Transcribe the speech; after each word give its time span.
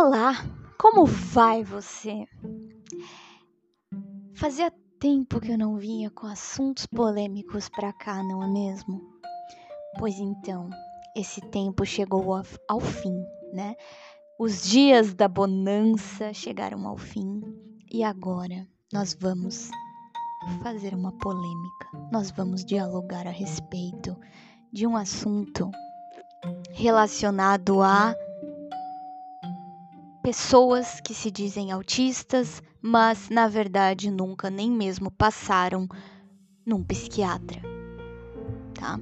Olá, 0.00 0.32
como 0.78 1.04
vai 1.04 1.64
você? 1.64 2.24
Fazia 4.32 4.72
tempo 5.00 5.40
que 5.40 5.50
eu 5.50 5.58
não 5.58 5.76
vinha 5.76 6.08
com 6.08 6.28
assuntos 6.28 6.86
polêmicos 6.86 7.68
pra 7.68 7.92
cá, 7.92 8.22
não 8.22 8.40
é 8.44 8.46
mesmo? 8.46 9.02
Pois 9.98 10.20
então, 10.20 10.70
esse 11.16 11.40
tempo 11.40 11.84
chegou 11.84 12.32
ao, 12.32 12.44
ao 12.68 12.78
fim, 12.78 13.12
né? 13.52 13.74
Os 14.38 14.62
dias 14.62 15.14
da 15.14 15.26
bonança 15.26 16.32
chegaram 16.32 16.86
ao 16.86 16.96
fim 16.96 17.42
e 17.92 18.04
agora 18.04 18.68
nós 18.92 19.16
vamos 19.20 19.68
fazer 20.62 20.94
uma 20.94 21.10
polêmica. 21.18 21.88
Nós 22.12 22.30
vamos 22.30 22.64
dialogar 22.64 23.26
a 23.26 23.32
respeito 23.32 24.16
de 24.72 24.86
um 24.86 24.96
assunto 24.96 25.68
relacionado 26.70 27.82
a 27.82 28.14
pessoas 30.28 31.00
que 31.00 31.14
se 31.14 31.30
dizem 31.30 31.72
autistas, 31.72 32.62
mas 32.82 33.30
na 33.30 33.48
verdade 33.48 34.10
nunca 34.10 34.50
nem 34.50 34.70
mesmo 34.70 35.10
passaram 35.10 35.88
num 36.66 36.84
psiquiatra, 36.84 37.62
tá? 38.74 39.00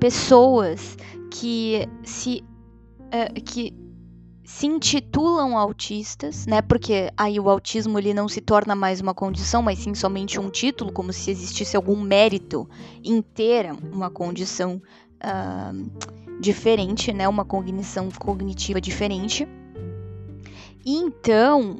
Pessoas 0.00 0.96
que 1.30 1.86
se 2.02 2.42
uh, 3.12 3.42
que 3.44 3.74
se 4.42 4.66
intitulam 4.66 5.58
autistas, 5.58 6.46
né? 6.46 6.62
Porque 6.62 7.10
aí 7.14 7.38
o 7.38 7.50
autismo 7.50 7.98
ele 7.98 8.14
não 8.14 8.26
se 8.26 8.40
torna 8.40 8.74
mais 8.74 9.02
uma 9.02 9.12
condição, 9.12 9.60
mas 9.60 9.80
sim 9.80 9.94
somente 9.94 10.40
um 10.40 10.48
título, 10.48 10.90
como 10.90 11.12
se 11.12 11.30
existisse 11.30 11.76
algum 11.76 12.00
mérito 12.00 12.66
ter 13.34 13.70
uma 13.92 14.08
condição 14.08 14.80
uh, 15.22 16.40
diferente, 16.40 17.12
né? 17.12 17.28
Uma 17.28 17.44
cognição 17.44 18.08
cognitiva 18.10 18.80
diferente. 18.80 19.46
Então, 20.84 21.76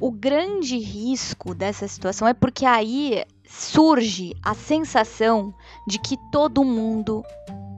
o 0.00 0.10
grande 0.10 0.78
risco 0.78 1.54
dessa 1.54 1.86
situação 1.86 2.26
é 2.26 2.34
porque 2.34 2.64
aí 2.64 3.24
surge 3.46 4.34
a 4.42 4.54
sensação 4.54 5.54
de 5.86 5.98
que 5.98 6.16
todo 6.30 6.64
mundo 6.64 7.22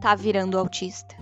tá 0.00 0.14
virando 0.14 0.58
autista. 0.58 1.16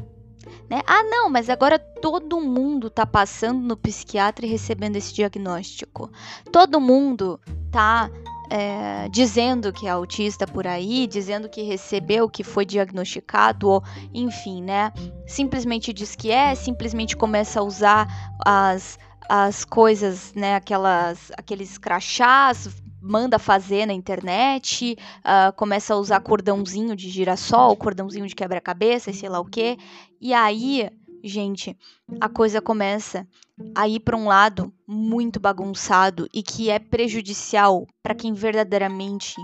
Né? 0.69 0.81
Ah, 0.87 1.03
não, 1.03 1.29
mas 1.29 1.51
agora 1.51 1.79
todo 1.79 2.41
mundo 2.41 2.89
tá 2.89 3.05
passando 3.05 3.61
no 3.61 3.77
psiquiatra 3.77 4.47
e 4.47 4.49
recebendo 4.49 4.97
esse 4.97 5.13
diagnóstico. 5.13 6.11
Todo 6.51 6.81
mundo 6.81 7.41
tá 7.71 8.11
é, 8.55 9.09
dizendo 9.09 9.73
que 9.73 9.87
é 9.87 9.91
autista 9.91 10.47
por 10.47 10.67
aí, 10.67 11.07
dizendo 11.07 11.49
que 11.49 11.63
recebeu, 11.63 12.29
que 12.29 12.45
foi 12.45 12.67
diagnosticado, 12.67 13.67
ou 13.67 13.83
enfim, 14.13 14.63
né? 14.63 14.93
Simplesmente 15.27 15.91
diz 15.91 16.15
que 16.15 16.31
é, 16.31 16.55
simplesmente 16.55 17.17
começa 17.17 17.61
a 17.61 17.63
usar 17.63 18.07
as, 18.45 18.99
as 19.27 19.65
coisas, 19.65 20.35
né? 20.35 20.55
Aquelas, 20.55 21.33
aqueles 21.35 21.79
crachás, 21.79 22.69
manda 23.01 23.39
fazer 23.39 23.87
na 23.87 23.95
internet, 23.95 24.99
uh, 25.21 25.53
começa 25.57 25.95
a 25.95 25.97
usar 25.97 26.21
cordãozinho 26.21 26.95
de 26.95 27.09
girassol, 27.09 27.75
cordãozinho 27.75 28.27
de 28.27 28.35
quebra-cabeça 28.35 29.15
sei 29.15 29.31
lá 29.31 29.41
o 29.41 29.47
que. 29.47 29.79
E 30.21 30.35
aí 30.35 30.91
gente, 31.23 31.77
a 32.21 32.29
coisa 32.29 32.61
começa 32.61 33.27
a 33.75 33.87
ir 33.87 34.01
para 34.01 34.17
um 34.17 34.27
lado 34.27 34.73
muito 34.87 35.39
bagunçado 35.39 36.29
e 36.33 36.43
que 36.43 36.71
é 36.71 36.79
prejudicial 36.79 37.87
para 38.03 38.15
quem 38.15 38.33
verdadeiramente 38.33 39.35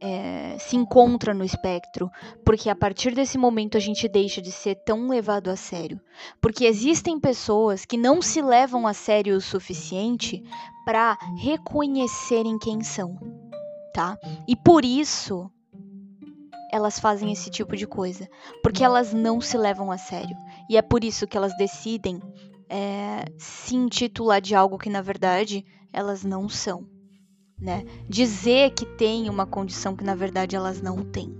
é, 0.00 0.56
se 0.58 0.76
encontra 0.76 1.34
no 1.34 1.44
espectro, 1.44 2.10
porque 2.44 2.68
a 2.68 2.76
partir 2.76 3.14
desse 3.14 3.38
momento 3.38 3.76
a 3.76 3.80
gente 3.80 4.08
deixa 4.08 4.40
de 4.40 4.52
ser 4.52 4.76
tão 4.84 5.08
levado 5.08 5.48
a 5.48 5.56
sério. 5.56 6.00
Porque 6.40 6.64
existem 6.64 7.18
pessoas 7.18 7.84
que 7.84 7.96
não 7.96 8.20
se 8.22 8.40
levam 8.40 8.86
a 8.86 8.92
sério 8.92 9.36
o 9.36 9.40
suficiente 9.40 10.42
para 10.84 11.18
reconhecerem 11.38 12.58
quem 12.58 12.82
são, 12.82 13.18
tá? 13.92 14.16
E 14.46 14.54
por 14.54 14.84
isso 14.84 15.50
elas 16.70 16.98
fazem 16.98 17.32
esse 17.32 17.50
tipo 17.50 17.76
de 17.76 17.86
coisa, 17.86 18.28
porque 18.62 18.84
elas 18.84 19.12
não 19.12 19.40
se 19.40 19.56
levam 19.56 19.90
a 19.90 19.98
sério. 19.98 20.36
E 20.68 20.76
é 20.76 20.82
por 20.82 21.04
isso 21.04 21.26
que 21.26 21.36
elas 21.36 21.56
decidem 21.56 22.20
é, 22.68 23.24
se 23.38 23.76
intitular 23.76 24.40
de 24.40 24.54
algo 24.54 24.78
que 24.78 24.90
na 24.90 25.00
verdade 25.00 25.64
elas 25.92 26.24
não 26.24 26.48
são, 26.48 26.86
né? 27.58 27.84
Dizer 28.08 28.70
que 28.70 28.84
tem 28.84 29.30
uma 29.30 29.46
condição 29.46 29.96
que 29.96 30.04
na 30.04 30.14
verdade 30.14 30.56
elas 30.56 30.80
não 30.80 31.04
têm, 31.04 31.34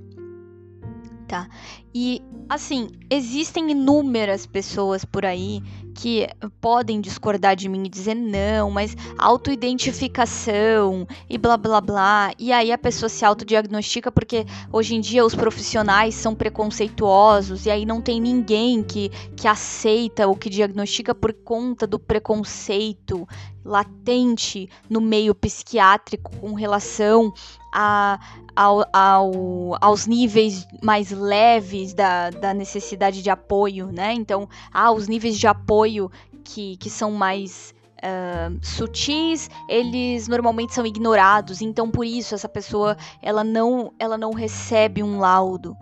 tá? 1.26 1.48
E 1.94 2.22
assim, 2.48 2.88
existem 3.10 3.70
inúmeras 3.70 4.46
pessoas 4.46 5.04
por 5.04 5.24
aí 5.24 5.62
que 5.94 6.28
podem 6.60 7.00
discordar 7.00 7.56
de 7.56 7.68
mim 7.68 7.84
e 7.86 7.88
dizer 7.88 8.14
não, 8.14 8.70
mas 8.70 8.94
autoidentificação 9.16 11.08
e 11.28 11.38
blá 11.38 11.56
blá 11.56 11.80
blá. 11.80 12.32
E 12.38 12.52
aí 12.52 12.70
a 12.70 12.76
pessoa 12.76 13.08
se 13.08 13.24
autodiagnostica 13.24 14.12
porque 14.12 14.44
hoje 14.70 14.94
em 14.94 15.00
dia 15.00 15.24
os 15.24 15.34
profissionais 15.34 16.14
são 16.14 16.34
preconceituosos 16.34 17.64
e 17.64 17.70
aí 17.70 17.86
não 17.86 18.02
tem 18.02 18.20
ninguém 18.20 18.82
que, 18.82 19.08
que 19.34 19.48
aceita 19.48 20.26
ou 20.26 20.36
que 20.36 20.50
diagnostica 20.50 21.14
por 21.14 21.32
conta 21.32 21.86
do 21.86 21.98
preconceito 21.98 23.26
latente 23.64 24.68
no 24.88 25.00
meio 25.00 25.34
psiquiátrico 25.34 26.30
com 26.36 26.52
relação 26.52 27.32
a, 27.78 28.18
ao, 28.56 28.86
ao, 28.90 29.76
aos 29.82 30.06
níveis 30.06 30.66
mais 30.82 31.10
leves 31.10 31.92
da, 31.92 32.30
da 32.30 32.54
necessidade 32.54 33.22
de 33.22 33.28
apoio, 33.28 33.92
né? 33.92 34.14
Então, 34.14 34.48
ah, 34.72 34.90
os 34.90 35.06
níveis 35.06 35.38
de 35.38 35.46
apoio 35.46 36.10
que, 36.42 36.78
que 36.78 36.88
são 36.88 37.12
mais 37.12 37.74
uh, 37.98 38.58
sutis, 38.64 39.50
eles 39.68 40.26
normalmente 40.26 40.72
são 40.72 40.86
ignorados. 40.86 41.60
Então, 41.60 41.90
por 41.90 42.06
isso, 42.06 42.34
essa 42.34 42.48
pessoa 42.48 42.96
ela 43.20 43.44
não, 43.44 43.92
ela 43.98 44.16
não 44.16 44.32
recebe 44.32 45.02
um 45.02 45.18
laudo. 45.18 45.76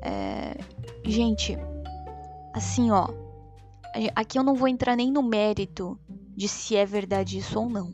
É, 0.00 0.56
gente, 1.04 1.58
assim, 2.54 2.92
ó. 2.92 3.08
Aqui 4.14 4.38
eu 4.38 4.44
não 4.44 4.54
vou 4.54 4.68
entrar 4.68 4.94
nem 4.94 5.10
no 5.10 5.20
mérito 5.20 5.98
de 6.36 6.46
se 6.46 6.76
é 6.76 6.86
verdade 6.86 7.38
isso 7.38 7.58
ou 7.58 7.68
não. 7.68 7.92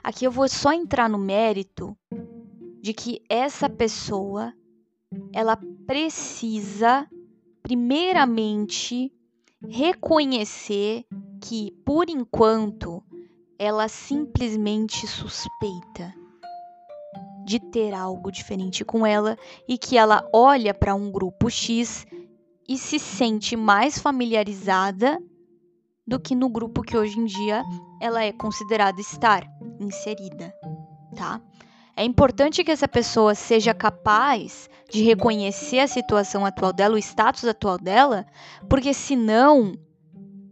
Aqui 0.00 0.24
eu 0.24 0.30
vou 0.30 0.48
só 0.48 0.72
entrar 0.72 1.08
no 1.08 1.18
mérito 1.18 1.96
de 2.84 2.92
que 2.92 3.22
essa 3.30 3.66
pessoa 3.66 4.52
ela 5.32 5.58
precisa 5.86 7.08
primeiramente 7.62 9.10
reconhecer 9.66 11.06
que 11.40 11.70
por 11.82 12.10
enquanto 12.10 13.02
ela 13.58 13.88
simplesmente 13.88 15.06
suspeita 15.06 16.14
de 17.46 17.58
ter 17.58 17.94
algo 17.94 18.30
diferente 18.30 18.84
com 18.84 19.06
ela 19.06 19.38
e 19.66 19.78
que 19.78 19.96
ela 19.96 20.28
olha 20.30 20.74
para 20.74 20.94
um 20.94 21.10
grupo 21.10 21.48
X 21.48 22.04
e 22.68 22.76
se 22.76 22.98
sente 22.98 23.56
mais 23.56 23.98
familiarizada 23.98 25.18
do 26.06 26.20
que 26.20 26.34
no 26.34 26.50
grupo 26.50 26.82
que 26.82 26.98
hoje 26.98 27.18
em 27.18 27.24
dia 27.24 27.64
ela 27.98 28.22
é 28.22 28.30
considerada 28.30 29.00
estar 29.00 29.42
inserida, 29.80 30.54
tá? 31.16 31.40
É 31.96 32.04
importante 32.04 32.64
que 32.64 32.72
essa 32.72 32.88
pessoa 32.88 33.34
seja 33.34 33.72
capaz 33.72 34.68
de 34.90 35.02
reconhecer 35.02 35.78
a 35.78 35.86
situação 35.86 36.44
atual 36.44 36.72
dela, 36.72 36.96
o 36.96 36.98
status 36.98 37.44
atual 37.44 37.78
dela, 37.78 38.26
porque 38.68 38.92
senão 38.92 39.74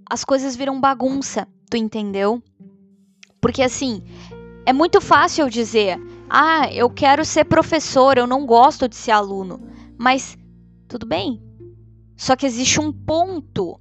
as 0.09 0.25
coisas 0.25 0.55
viram 0.55 0.81
bagunça, 0.81 1.49
tu 1.69 1.77
entendeu? 1.77 2.41
Porque 3.41 3.63
assim, 3.63 4.03
é 4.65 4.73
muito 4.73 5.01
fácil 5.01 5.43
eu 5.43 5.51
dizer: 5.51 5.99
"Ah, 6.31 6.73
eu 6.73 6.89
quero 6.89 7.25
ser 7.25 7.45
professor, 7.45 8.17
eu 8.17 8.27
não 8.27 8.47
gosto 8.47 8.89
de 8.89 8.95
ser 8.95 9.11
aluno". 9.11 9.61
Mas 9.99 10.39
tudo 10.87 11.07
bem. 11.07 11.43
Só 12.17 12.37
que 12.37 12.47
existe 12.47 12.81
um 12.81 12.93
ponto 12.93 13.81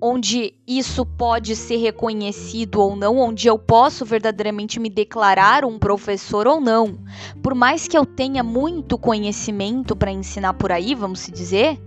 onde 0.00 0.54
isso 0.66 1.04
pode 1.04 1.56
ser 1.56 1.76
reconhecido 1.76 2.80
ou 2.80 2.94
não, 2.94 3.18
onde 3.18 3.48
eu 3.48 3.58
posso 3.58 4.04
verdadeiramente 4.04 4.78
me 4.78 4.88
declarar 4.88 5.64
um 5.64 5.78
professor 5.78 6.46
ou 6.46 6.60
não. 6.60 6.98
Por 7.42 7.54
mais 7.54 7.88
que 7.88 7.96
eu 7.96 8.06
tenha 8.06 8.42
muito 8.42 8.96
conhecimento 8.96 9.96
para 9.96 10.12
ensinar 10.12 10.54
por 10.54 10.70
aí, 10.70 10.94
vamos 10.94 11.20
se 11.20 11.32
dizer, 11.32 11.80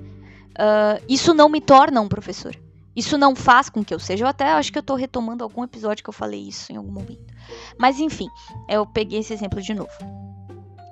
uh, 0.52 1.04
isso 1.08 1.34
não 1.34 1.48
me 1.48 1.62
torna 1.62 2.02
um 2.02 2.08
professor. 2.08 2.56
Isso 2.94 3.18
não 3.18 3.36
faz 3.36 3.70
com 3.70 3.84
que 3.84 3.94
eu 3.94 4.00
seja. 4.00 4.26
Eu 4.26 4.28
até 4.28 4.52
acho 4.52 4.72
que 4.72 4.78
eu 4.78 4.82
estou 4.82 4.98
retomando 4.98 5.44
algum 5.44 5.64
episódio 5.64 6.04
que 6.04 6.10
eu 6.10 6.14
falei 6.14 6.42
isso 6.42 6.74
em 6.74 6.76
algum 6.76 6.92
momento. 6.92 7.34
Mas 7.78 8.00
enfim, 8.00 8.28
eu 8.68 8.86
peguei 8.86 9.20
esse 9.20 9.34
exemplo 9.34 9.62
de 9.62 9.74
novo. 9.74 9.92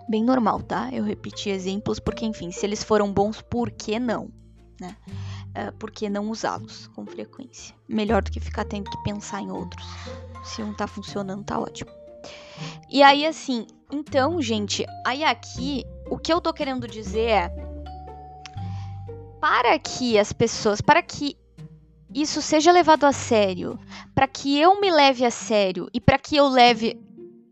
Bem 0.08 0.24
normal, 0.24 0.62
tá? 0.62 0.90
Eu 0.92 1.04
repeti 1.04 1.50
exemplos 1.50 2.00
porque, 2.00 2.26
enfim, 2.26 2.52
se 2.52 2.66
eles 2.66 2.84
foram 2.84 3.12
bons, 3.12 3.42
por 3.42 3.70
que 3.70 4.00
não? 4.00 4.32
Né? 4.80 4.96
Uh, 5.68 5.74
por 5.74 5.92
que 5.92 6.10
não 6.10 6.30
usá-los 6.30 6.88
com 6.88 7.06
frequência? 7.06 7.76
Melhor 7.88 8.22
do 8.22 8.32
que 8.32 8.40
ficar 8.40 8.66
tendo 8.66 8.90
que 8.90 9.04
pensar 9.04 9.42
em 9.42 9.52
outros. 9.52 9.86
Se 10.44 10.62
um 10.62 10.74
tá 10.74 10.88
funcionando, 10.88 11.44
tá 11.44 11.60
ótimo. 11.60 11.92
E 12.90 13.04
aí, 13.04 13.26
assim, 13.26 13.68
então, 13.92 14.42
gente, 14.42 14.86
aí 15.06 15.24
aqui, 15.24 15.84
o 16.10 16.18
que 16.18 16.32
eu 16.32 16.42
tô 16.42 16.54
querendo 16.54 16.88
dizer 16.88 17.30
é. 17.30 17.70
Para 19.40 19.78
que 19.80 20.18
as 20.18 20.34
pessoas. 20.34 20.82
Para 20.82 21.02
que 21.02 21.38
isso 22.14 22.42
seja 22.42 22.72
levado 22.72 23.06
a 23.06 23.12
sério, 23.12 23.80
para 24.16 24.28
que 24.28 24.60
eu 24.60 24.82
me 24.82 24.92
leve 24.92 25.24
a 25.24 25.32
sério 25.32 25.88
e 25.94 26.02
para 26.02 26.18
que 26.18 26.36
eu 26.36 26.48
leve 26.48 27.00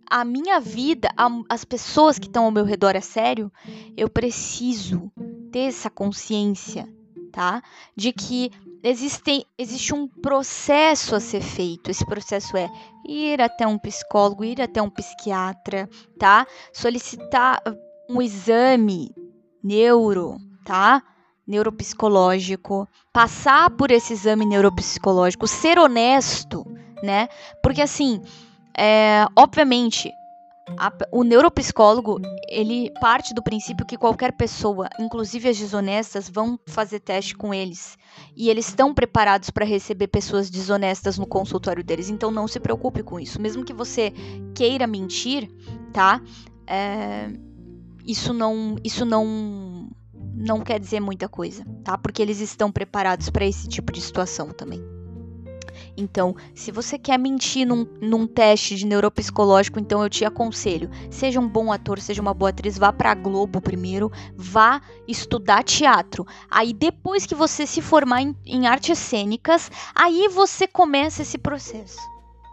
a 0.10 0.24
minha 0.26 0.60
vida, 0.60 1.10
a, 1.16 1.28
as 1.50 1.64
pessoas 1.64 2.18
que 2.18 2.28
estão 2.28 2.46
ao 2.46 2.52
meu 2.52 2.64
redor 2.64 2.96
a 2.96 3.02
sério, 3.02 3.52
eu 3.96 4.10
preciso 4.10 5.12
ter 5.52 5.68
essa 5.68 5.90
consciência, 5.90 6.88
tá? 7.38 7.62
De 7.96 8.12
que 8.12 8.52
existe, 8.82 9.46
existe 9.60 9.94
um 9.94 10.08
processo 10.08 11.14
a 11.14 11.20
ser 11.20 11.40
feito. 11.40 11.92
Esse 11.92 12.04
processo 12.04 12.58
é 12.58 12.68
ir 13.08 13.40
até 13.40 13.68
um 13.68 13.78
psicólogo, 13.78 14.44
ir 14.44 14.60
até 14.60 14.82
um 14.82 14.90
psiquiatra, 14.90 15.88
tá? 16.18 16.48
Solicitar 16.74 17.62
um 18.10 18.24
exame 18.24 19.14
neuro, 19.64 20.38
tá? 20.66 21.04
Neuropsicológico, 21.46 22.90
passar 23.14 23.70
por 23.70 23.92
esse 23.92 24.14
exame 24.14 24.44
neuropsicológico, 24.44 25.46
ser 25.46 25.78
honesto, 25.78 26.66
né? 27.04 27.30
Porque 27.62 27.84
assim, 27.84 28.20
é, 28.76 29.28
obviamente, 29.36 30.12
a, 30.76 30.92
o 31.12 31.24
neuropsicólogo 31.24 32.20
ele 32.50 32.92
parte 33.00 33.34
do 33.34 33.42
princípio 33.42 33.86
que 33.86 33.98
qualquer 33.98 34.34
pessoa, 34.34 34.90
inclusive 35.00 35.48
as 35.48 35.58
desonestas, 35.58 36.30
vão 36.30 36.60
fazer 36.68 37.00
teste 37.00 37.36
com 37.36 37.54
eles 37.54 37.98
e 38.36 38.50
eles 38.50 38.68
estão 38.68 38.94
preparados 38.94 39.50
para 39.50 39.66
receber 39.66 40.08
pessoas 40.08 40.50
desonestas 40.50 41.18
no 41.18 41.26
consultório 41.26 41.84
deles. 41.84 42.10
Então 42.10 42.32
não 42.32 42.48
se 42.48 42.60
preocupe 42.60 43.04
com 43.04 43.20
isso, 43.20 43.42
mesmo 43.42 43.64
que 43.64 43.74
você 43.74 44.12
queira 44.54 44.86
mentir, 44.86 45.50
tá? 45.94 46.22
É, 46.66 47.32
isso 48.06 48.34
não, 48.34 48.76
isso 48.84 49.06
não, 49.06 49.90
não 50.36 50.62
quer 50.62 50.80
dizer 50.80 51.00
muita 51.00 51.30
coisa, 51.30 51.64
tá? 51.84 51.98
Porque 51.98 52.22
eles 52.22 52.40
estão 52.40 52.72
preparados 52.72 53.30
para 53.30 53.46
esse 53.46 53.68
tipo 53.68 53.92
de 53.92 54.02
situação 54.02 54.50
também. 54.50 54.97
Então, 55.98 56.36
se 56.54 56.72
você 56.72 57.00
quer 57.00 57.18
mentir 57.18 57.66
num, 57.66 57.84
num 58.00 58.28
teste 58.28 58.76
de 58.76 58.86
neuropsicológico, 58.86 59.80
então 59.80 60.04
eu 60.04 60.10
te 60.10 60.24
aconselho: 60.24 60.92
seja 61.10 61.40
um 61.40 61.50
bom 61.50 61.72
ator, 61.72 62.00
seja 62.00 62.22
uma 62.22 62.36
boa 62.36 62.52
atriz, 62.52 62.78
vá 62.78 62.94
para 62.94 63.12
a 63.12 63.16
Globo 63.16 63.60
primeiro, 63.60 64.12
vá 64.36 64.80
estudar 65.08 65.64
teatro. 65.64 66.26
Aí, 66.52 66.72
depois 66.72 67.26
que 67.26 67.34
você 67.34 67.66
se 67.66 67.82
formar 67.82 68.22
em, 68.22 68.36
em 68.46 68.68
artes 68.68 69.00
cênicas, 69.00 69.72
aí 69.96 70.28
você 70.28 70.68
começa 70.68 71.24
esse 71.24 71.40
processo. 71.40 71.98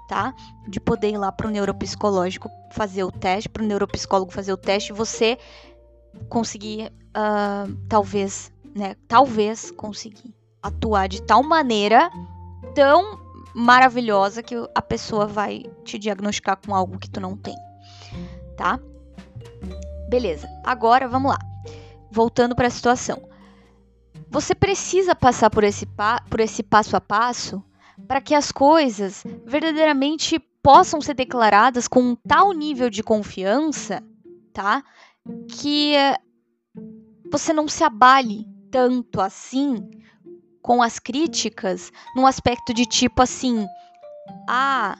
Tá? 0.08 0.34
De 0.68 0.80
poder 0.80 1.10
ir 1.10 1.18
lá 1.18 1.32
para 1.32 1.46
o 1.46 1.50
neuropsicológico 1.50 2.50
fazer 2.72 3.04
o 3.04 3.12
teste, 3.12 3.48
para 3.48 3.62
o 3.62 3.66
neuropsicólogo 3.66 4.32
fazer 4.32 4.52
o 4.52 4.56
teste, 4.56 4.92
você 4.92 5.38
conseguir, 6.28 6.92
uh, 7.16 7.74
talvez, 7.88 8.52
né? 8.74 8.96
Talvez 9.08 9.70
conseguir 9.70 10.34
atuar 10.62 11.08
de 11.08 11.22
tal 11.22 11.42
maneira 11.42 12.10
tão 12.74 13.23
maravilhosa 13.54 14.42
que 14.42 14.54
a 14.74 14.82
pessoa 14.82 15.26
vai 15.26 15.62
te 15.84 15.98
diagnosticar 15.98 16.58
com 16.64 16.74
algo 16.74 16.98
que 16.98 17.08
tu 17.08 17.20
não 17.20 17.36
tem, 17.36 17.54
tá? 18.56 18.80
Beleza. 20.08 20.48
Agora 20.64 21.08
vamos 21.08 21.30
lá. 21.30 21.38
Voltando 22.10 22.54
para 22.54 22.66
a 22.66 22.70
situação. 22.70 23.28
Você 24.30 24.54
precisa 24.54 25.14
passar 25.14 25.50
por 25.50 25.64
esse, 25.64 25.86
por 26.28 26.40
esse 26.40 26.62
passo 26.62 26.96
a 26.96 27.00
passo 27.00 27.62
para 28.08 28.20
que 28.20 28.34
as 28.34 28.50
coisas 28.50 29.24
verdadeiramente 29.44 30.38
possam 30.62 31.00
ser 31.00 31.14
declaradas 31.14 31.86
com 31.86 32.00
um 32.00 32.16
tal 32.16 32.52
nível 32.52 32.90
de 32.90 33.02
confiança, 33.02 34.02
tá? 34.52 34.82
Que 35.48 35.94
eh, 35.94 36.18
você 37.30 37.52
não 37.52 37.68
se 37.68 37.84
abale 37.84 38.46
tanto 38.70 39.20
assim 39.20 39.88
com 40.64 40.82
as 40.82 40.98
críticas 40.98 41.92
num 42.16 42.26
aspecto 42.26 42.72
de 42.72 42.86
tipo 42.86 43.20
assim, 43.20 43.68
ah, 44.48 44.96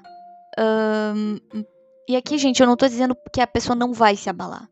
e 2.07 2.15
aqui, 2.15 2.37
gente, 2.37 2.61
eu 2.61 2.67
não 2.67 2.77
tô 2.77 2.87
dizendo 2.87 3.17
que 3.33 3.41
a 3.41 3.47
pessoa 3.47 3.75
não 3.75 3.95
vai 3.95 4.15
se 4.15 4.29
abalar. 4.29 4.69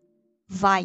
Vai. 0.46 0.84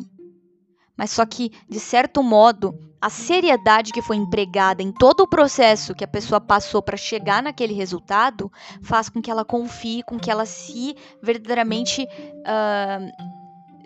Mas 0.95 1.12
só 1.12 1.25
que, 1.25 1.51
de 1.69 1.77
certo 1.77 2.24
modo, 2.24 2.74
a 3.01 3.09
seriedade 3.09 3.92
que 3.92 4.01
foi 4.01 4.15
empregada 4.15 4.81
em 4.81 4.94
todo 4.94 5.21
o 5.21 5.30
processo 5.30 5.94
que 5.94 6.06
a 6.06 6.07
pessoa 6.07 6.39
passou 6.39 6.81
para 6.81 6.95
chegar 6.95 7.44
naquele 7.44 7.74
resultado 7.74 8.50
faz 8.81 9.09
com 9.09 9.21
que 9.21 9.30
ela 9.30 9.44
confie, 9.44 10.04
com 10.04 10.18
que 10.18 10.31
ela 10.31 10.45
se 10.45 10.95
verdadeiramente 11.21 12.04
uh, 12.04 13.37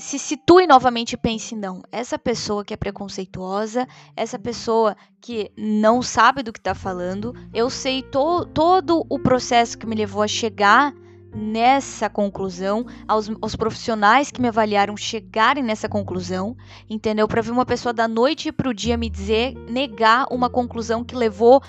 se 0.01 0.17
situe 0.17 0.65
novamente 0.65 1.13
e 1.13 1.17
pense: 1.17 1.55
não, 1.55 1.81
essa 1.91 2.17
pessoa 2.17 2.65
que 2.65 2.73
é 2.73 2.77
preconceituosa, 2.77 3.87
essa 4.15 4.39
pessoa 4.39 4.97
que 5.21 5.51
não 5.55 6.01
sabe 6.01 6.41
do 6.41 6.51
que 6.51 6.59
está 6.59 6.73
falando, 6.73 7.35
eu 7.53 7.69
sei 7.69 8.01
to 8.01 8.45
todo 8.47 9.05
o 9.07 9.19
processo 9.19 9.77
que 9.77 9.85
me 9.85 9.95
levou 9.95 10.23
a 10.23 10.27
chegar 10.27 10.93
nessa 11.33 12.09
conclusão, 12.09 12.85
aos, 13.07 13.31
aos, 13.41 13.55
profissionais 13.55 14.31
que 14.31 14.41
me 14.41 14.49
avaliaram 14.49 14.97
chegarem 14.97 15.63
nessa 15.63 15.87
conclusão, 15.87 16.57
entendeu? 16.89 17.25
Para 17.27 17.41
ver 17.41 17.51
uma 17.51 17.65
pessoa 17.65 17.93
da 17.93 18.07
noite 18.07 18.51
para 18.51 18.67
o 18.67 18.73
dia 18.73 18.97
me 18.97 19.09
dizer, 19.09 19.53
negar 19.69 20.25
uma 20.29 20.49
conclusão 20.49 21.05
que 21.05 21.15
levou 21.15 21.61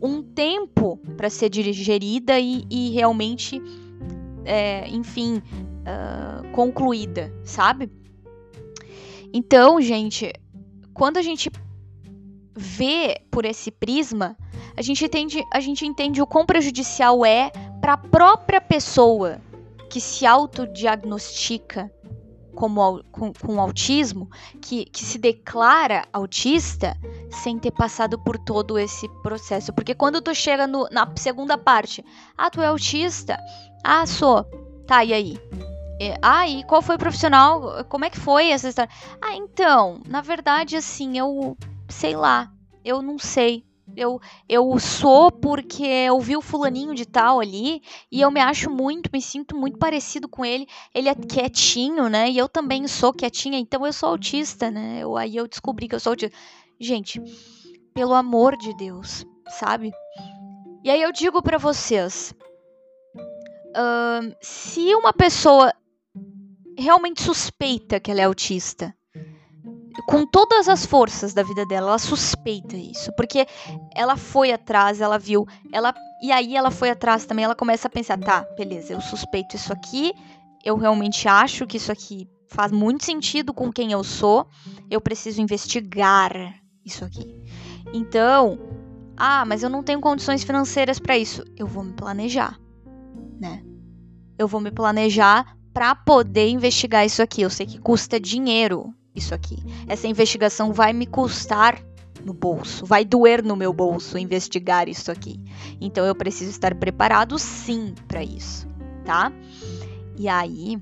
um 0.00 0.22
tempo 0.22 1.00
para 1.16 1.28
ser 1.28 1.48
digerida 1.48 2.38
e, 2.38 2.64
e 2.70 2.90
realmente, 2.90 3.60
é, 4.44 4.88
enfim, 4.88 5.42
uh, 5.82 6.48
concluída, 6.52 7.32
sabe? 7.44 7.90
Então, 9.32 9.80
gente, 9.80 10.32
quando 10.92 11.16
a 11.16 11.22
gente 11.22 11.50
vê 12.54 13.20
por 13.30 13.44
esse 13.44 13.70
prisma, 13.70 14.36
a 14.76 14.82
gente 14.82 15.04
entende, 15.04 15.42
a 15.52 15.60
gente 15.60 15.86
entende 15.86 16.20
o 16.20 16.26
quão 16.26 16.44
prejudicial 16.44 17.24
é 17.24 17.50
para 17.80 17.94
a 17.94 17.98
própria 17.98 18.60
pessoa 18.60 19.40
que 19.88 20.00
se 20.00 20.26
autodiagnostica 20.26 21.90
como, 22.54 23.02
com, 23.10 23.32
com 23.32 23.60
autismo, 23.60 24.30
que, 24.60 24.84
que 24.86 25.04
se 25.04 25.18
declara 25.18 26.06
autista, 26.12 26.96
sem 27.30 27.58
ter 27.58 27.70
passado 27.72 28.18
por 28.18 28.38
todo 28.38 28.78
esse 28.78 29.08
processo. 29.22 29.72
Porque 29.72 29.94
quando 29.94 30.20
tu 30.20 30.34
chega 30.34 30.66
no, 30.66 30.86
na 30.90 31.10
segunda 31.16 31.56
parte, 31.56 32.04
ah, 32.36 32.50
tu 32.50 32.60
é 32.60 32.66
autista? 32.66 33.38
Ah, 33.82 34.06
sou. 34.06 34.44
Tá, 34.86 35.04
e 35.04 35.12
aí? 35.12 35.38
É, 36.04 36.18
ah, 36.20 36.48
e 36.48 36.64
qual 36.64 36.82
foi 36.82 36.96
o 36.96 36.98
profissional? 36.98 37.84
Como 37.84 38.04
é 38.04 38.10
que 38.10 38.18
foi 38.18 38.48
essa 38.48 38.68
história? 38.68 38.90
Ah, 39.22 39.36
então, 39.36 40.00
na 40.04 40.20
verdade, 40.20 40.74
assim, 40.74 41.16
eu 41.16 41.56
sei 41.88 42.16
lá, 42.16 42.50
eu 42.84 43.00
não 43.00 43.20
sei. 43.20 43.64
Eu, 43.96 44.20
eu 44.48 44.76
sou 44.80 45.30
porque 45.30 45.84
eu 45.84 46.18
vi 46.18 46.36
o 46.36 46.40
fulaninho 46.40 46.92
de 46.92 47.06
tal 47.06 47.38
ali 47.38 47.82
e 48.10 48.20
eu 48.20 48.32
me 48.32 48.40
acho 48.40 48.68
muito, 48.68 49.10
me 49.12 49.22
sinto 49.22 49.56
muito 49.56 49.78
parecido 49.78 50.28
com 50.28 50.44
ele. 50.44 50.66
Ele 50.92 51.08
é 51.08 51.14
quietinho, 51.14 52.08
né? 52.08 52.28
E 52.28 52.36
eu 52.36 52.48
também 52.48 52.88
sou 52.88 53.12
quietinha, 53.12 53.56
então 53.56 53.86
eu 53.86 53.92
sou 53.92 54.08
autista, 54.08 54.72
né? 54.72 54.98
Eu, 55.00 55.16
aí 55.16 55.36
eu 55.36 55.46
descobri 55.46 55.86
que 55.86 55.94
eu 55.94 56.00
sou 56.00 56.10
autista. 56.12 56.36
Gente, 56.80 57.22
pelo 57.94 58.14
amor 58.14 58.56
de 58.56 58.74
Deus, 58.76 59.24
sabe? 59.50 59.92
E 60.82 60.90
aí 60.90 61.00
eu 61.00 61.12
digo 61.12 61.40
para 61.40 61.58
vocês, 61.58 62.34
uh, 63.76 64.34
se 64.40 64.92
uma 64.96 65.12
pessoa 65.12 65.72
realmente 66.82 67.22
suspeita 67.22 68.00
que 68.00 68.10
ela 68.10 68.20
é 68.20 68.24
autista. 68.24 68.94
Com 70.06 70.26
todas 70.26 70.68
as 70.68 70.84
forças 70.84 71.32
da 71.32 71.42
vida 71.42 71.64
dela, 71.64 71.90
ela 71.90 71.98
suspeita 71.98 72.76
isso, 72.76 73.12
porque 73.12 73.46
ela 73.94 74.16
foi 74.16 74.50
atrás, 74.50 75.00
ela 75.00 75.18
viu, 75.18 75.46
ela 75.72 75.94
e 76.22 76.32
aí 76.32 76.56
ela 76.56 76.70
foi 76.70 76.90
atrás 76.90 77.24
também, 77.24 77.44
ela 77.44 77.54
começa 77.54 77.88
a 77.88 77.90
pensar, 77.90 78.18
tá, 78.18 78.46
beleza, 78.56 78.92
eu 78.92 79.00
suspeito 79.00 79.54
isso 79.54 79.72
aqui, 79.72 80.12
eu 80.64 80.76
realmente 80.76 81.28
acho 81.28 81.66
que 81.66 81.76
isso 81.76 81.92
aqui 81.92 82.28
faz 82.48 82.72
muito 82.72 83.04
sentido 83.04 83.52
com 83.52 83.72
quem 83.72 83.92
eu 83.92 84.02
sou, 84.02 84.46
eu 84.90 85.00
preciso 85.00 85.40
investigar 85.40 86.32
isso 86.84 87.04
aqui. 87.04 87.42
Então, 87.92 88.58
ah, 89.16 89.44
mas 89.44 89.62
eu 89.62 89.68
não 89.68 89.82
tenho 89.82 90.00
condições 90.00 90.42
financeiras 90.42 90.98
para 90.98 91.18
isso, 91.18 91.44
eu 91.56 91.66
vou 91.66 91.84
me 91.84 91.92
planejar, 91.92 92.58
né? 93.38 93.62
Eu 94.38 94.48
vou 94.48 94.60
me 94.60 94.70
planejar 94.70 95.56
para 95.72 95.94
poder 95.94 96.48
investigar 96.48 97.04
isso 97.04 97.22
aqui. 97.22 97.42
Eu 97.42 97.50
sei 97.50 97.66
que 97.66 97.78
custa 97.78 98.20
dinheiro 98.20 98.94
isso 99.14 99.34
aqui. 99.34 99.56
Essa 99.86 100.06
investigação 100.06 100.72
vai 100.72 100.92
me 100.92 101.06
custar 101.06 101.82
no 102.24 102.32
bolso, 102.32 102.86
vai 102.86 103.04
doer 103.04 103.42
no 103.42 103.56
meu 103.56 103.72
bolso 103.72 104.16
investigar 104.16 104.88
isso 104.88 105.10
aqui. 105.10 105.40
Então 105.80 106.04
eu 106.06 106.14
preciso 106.14 106.50
estar 106.50 106.74
preparado 106.74 107.38
sim 107.38 107.94
para 108.06 108.22
isso, 108.22 108.66
tá? 109.04 109.32
E 110.16 110.28
aí 110.28 110.80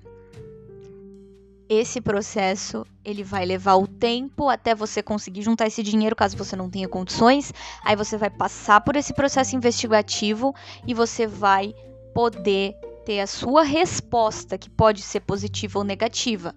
esse 1.68 2.00
processo 2.00 2.84
ele 3.04 3.22
vai 3.22 3.46
levar 3.46 3.76
o 3.76 3.86
tempo 3.86 4.48
até 4.48 4.74
você 4.74 5.02
conseguir 5.02 5.42
juntar 5.42 5.68
esse 5.68 5.82
dinheiro 5.82 6.16
caso 6.16 6.36
você 6.36 6.56
não 6.56 6.68
tenha 6.68 6.88
condições. 6.88 7.52
Aí 7.84 7.94
você 7.94 8.16
vai 8.16 8.28
passar 8.28 8.80
por 8.80 8.96
esse 8.96 9.14
processo 9.14 9.54
investigativo 9.54 10.54
e 10.86 10.92
você 10.92 11.26
vai 11.26 11.72
poder 12.12 12.74
ter 13.04 13.20
a 13.20 13.26
sua 13.26 13.62
resposta, 13.62 14.58
que 14.58 14.70
pode 14.70 15.02
ser 15.02 15.20
positiva 15.20 15.78
ou 15.78 15.84
negativa, 15.84 16.54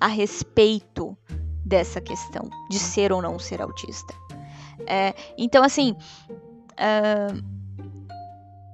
a 0.00 0.06
respeito 0.06 1.16
dessa 1.64 2.00
questão 2.00 2.48
de 2.70 2.78
ser 2.78 3.12
ou 3.12 3.20
não 3.20 3.38
ser 3.38 3.60
autista. 3.60 4.14
É, 4.86 5.14
então, 5.36 5.64
assim, 5.64 5.96
uh, 6.72 7.56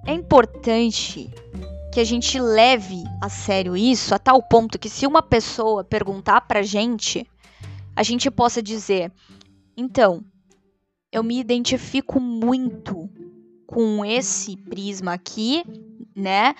é 0.06 0.12
importante 0.12 1.30
que 1.92 2.00
a 2.00 2.04
gente 2.04 2.40
leve 2.40 3.04
a 3.20 3.28
sério 3.28 3.76
isso 3.76 4.14
a 4.14 4.18
tal 4.18 4.42
ponto 4.42 4.78
que 4.78 4.88
se 4.88 5.06
uma 5.06 5.22
pessoa 5.22 5.84
perguntar 5.84 6.40
pra 6.42 6.62
gente, 6.62 7.26
a 7.94 8.02
gente 8.02 8.30
possa 8.30 8.62
dizer: 8.62 9.12
então, 9.76 10.24
eu 11.10 11.22
me 11.22 11.38
identifico 11.38 12.18
muito 12.18 13.08
com 13.66 14.04
esse 14.04 14.56
prisma 14.56 15.12
aqui, 15.14 15.62
né? 16.16 16.54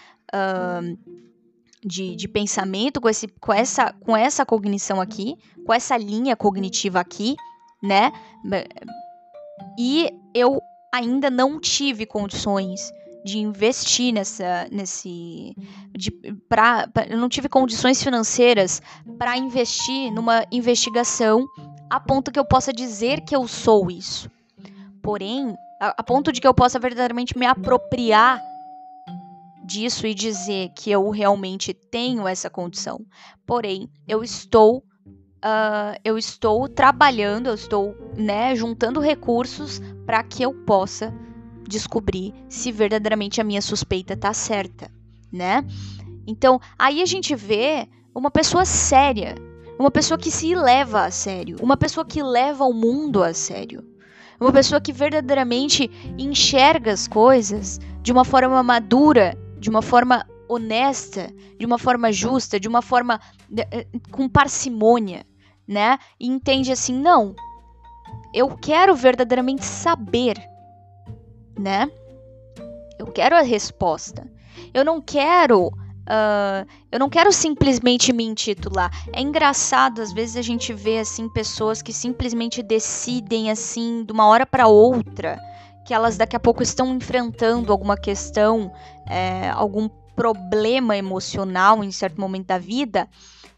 De, 1.84 2.14
de 2.14 2.28
pensamento, 2.28 3.00
com, 3.00 3.08
esse, 3.08 3.26
com, 3.26 3.52
essa, 3.52 3.92
com 3.92 4.16
essa 4.16 4.46
cognição 4.46 5.00
aqui, 5.00 5.36
com 5.66 5.74
essa 5.74 5.96
linha 5.96 6.36
cognitiva 6.36 7.00
aqui, 7.00 7.34
né? 7.82 8.12
E 9.76 10.08
eu 10.32 10.62
ainda 10.92 11.28
não 11.28 11.58
tive 11.58 12.06
condições 12.06 12.92
de 13.24 13.38
investir 13.38 14.12
nessa 14.12 14.66
nesse 14.70 15.54
de, 15.92 16.10
pra, 16.48 16.86
pra, 16.88 17.06
eu 17.06 17.16
não 17.16 17.28
tive 17.28 17.48
condições 17.48 18.02
financeiras 18.02 18.82
para 19.18 19.36
investir 19.36 20.12
numa 20.12 20.44
investigação 20.50 21.46
a 21.88 22.00
ponto 22.00 22.32
que 22.32 22.38
eu 22.38 22.44
possa 22.44 22.72
dizer 22.72 23.20
que 23.20 23.34
eu 23.36 23.46
sou 23.46 23.90
isso. 23.90 24.30
Porém, 25.02 25.54
a, 25.80 25.94
a 25.98 26.02
ponto 26.02 26.32
de 26.32 26.40
que 26.40 26.46
eu 26.46 26.54
possa 26.54 26.78
verdadeiramente 26.78 27.38
me 27.38 27.46
apropriar 27.46 28.40
disso 29.72 30.06
e 30.06 30.14
dizer 30.14 30.70
que 30.76 30.90
eu 30.90 31.08
realmente 31.10 31.72
tenho 31.72 32.28
essa 32.28 32.50
condição. 32.50 33.00
Porém, 33.46 33.88
eu 34.06 34.22
estou 34.22 34.84
Uh, 35.44 35.98
eu 36.04 36.16
estou 36.16 36.68
trabalhando, 36.68 37.48
eu 37.48 37.54
estou 37.54 37.96
né, 38.16 38.54
juntando 38.54 39.00
recursos 39.00 39.82
para 40.06 40.22
que 40.22 40.40
eu 40.40 40.54
possa 40.54 41.12
descobrir 41.68 42.32
se 42.48 42.70
verdadeiramente 42.70 43.40
a 43.40 43.44
minha 43.44 43.60
suspeita 43.60 44.14
está 44.14 44.32
certa, 44.32 44.88
né? 45.32 45.66
Então, 46.28 46.60
aí 46.78 47.02
a 47.02 47.06
gente 47.06 47.34
vê 47.34 47.88
uma 48.14 48.30
pessoa 48.30 48.64
séria, 48.64 49.34
uma 49.80 49.90
pessoa 49.90 50.16
que 50.16 50.30
se 50.30 50.54
leva 50.54 51.06
a 51.06 51.10
sério, 51.10 51.56
uma 51.60 51.76
pessoa 51.76 52.06
que 52.06 52.22
leva 52.22 52.64
o 52.64 52.72
mundo 52.72 53.20
a 53.20 53.34
sério, 53.34 53.84
uma 54.40 54.52
pessoa 54.52 54.80
que 54.80 54.92
verdadeiramente 54.92 55.90
enxerga 56.16 56.92
as 56.92 57.08
coisas 57.08 57.80
de 58.00 58.12
uma 58.12 58.24
forma 58.24 58.62
madura, 58.62 59.36
de 59.62 59.70
uma 59.70 59.80
forma 59.80 60.26
honesta, 60.48 61.32
de 61.58 61.64
uma 61.64 61.78
forma 61.78 62.12
justa, 62.12 62.60
de 62.60 62.68
uma 62.68 62.82
forma 62.82 63.18
eh, 63.56 63.86
com 64.10 64.28
parcimônia 64.28 65.24
né? 65.66 65.98
E 66.18 66.28
entende 66.28 66.72
assim, 66.72 66.94
não, 66.94 67.34
eu 68.34 68.56
quero 68.56 68.94
verdadeiramente 68.94 69.64
saber, 69.64 70.36
né? 71.58 71.90
Eu 72.98 73.06
quero 73.06 73.36
a 73.36 73.42
resposta. 73.42 74.30
Eu 74.72 74.84
não 74.84 75.00
quero. 75.00 75.68
Uh, 75.68 76.66
eu 76.90 76.98
não 76.98 77.08
quero 77.08 77.32
simplesmente 77.32 78.12
me 78.12 78.24
intitular. 78.24 78.90
É 79.12 79.20
engraçado, 79.20 80.02
às 80.02 80.12
vezes 80.12 80.36
a 80.36 80.42
gente 80.42 80.72
vê 80.72 80.98
assim 80.98 81.28
pessoas 81.28 81.80
que 81.80 81.92
simplesmente 81.92 82.62
decidem 82.62 83.50
assim 83.50 84.04
de 84.04 84.12
uma 84.12 84.26
hora 84.26 84.44
para 84.44 84.66
outra 84.66 85.40
que 85.84 85.92
elas 85.92 86.16
daqui 86.16 86.36
a 86.36 86.40
pouco 86.40 86.62
estão 86.62 86.94
enfrentando 86.94 87.72
alguma 87.72 87.96
questão, 87.96 88.72
é, 89.08 89.50
algum 89.50 89.88
problema 90.14 90.96
emocional 90.96 91.82
em 91.82 91.90
certo 91.90 92.20
momento 92.20 92.46
da 92.46 92.58
vida, 92.58 93.08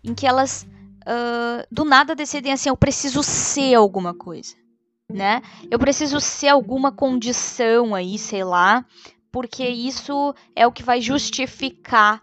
em 0.02 0.14
que 0.14 0.26
elas 0.26 0.66
uh, 1.04 1.66
do 1.70 1.84
nada 1.84 2.14
decidem 2.14 2.52
assim: 2.52 2.68
eu 2.68 2.76
preciso 2.76 3.22
ser 3.22 3.74
alguma 3.74 4.14
coisa, 4.14 4.54
né? 5.10 5.42
Eu 5.70 5.78
preciso 5.78 6.20
ser 6.20 6.48
alguma 6.48 6.92
condição 6.92 7.94
aí, 7.94 8.18
sei 8.18 8.44
lá, 8.44 8.84
porque 9.30 9.66
isso 9.66 10.34
é 10.54 10.66
o 10.66 10.72
que 10.72 10.82
vai 10.82 11.00
justificar 11.00 12.22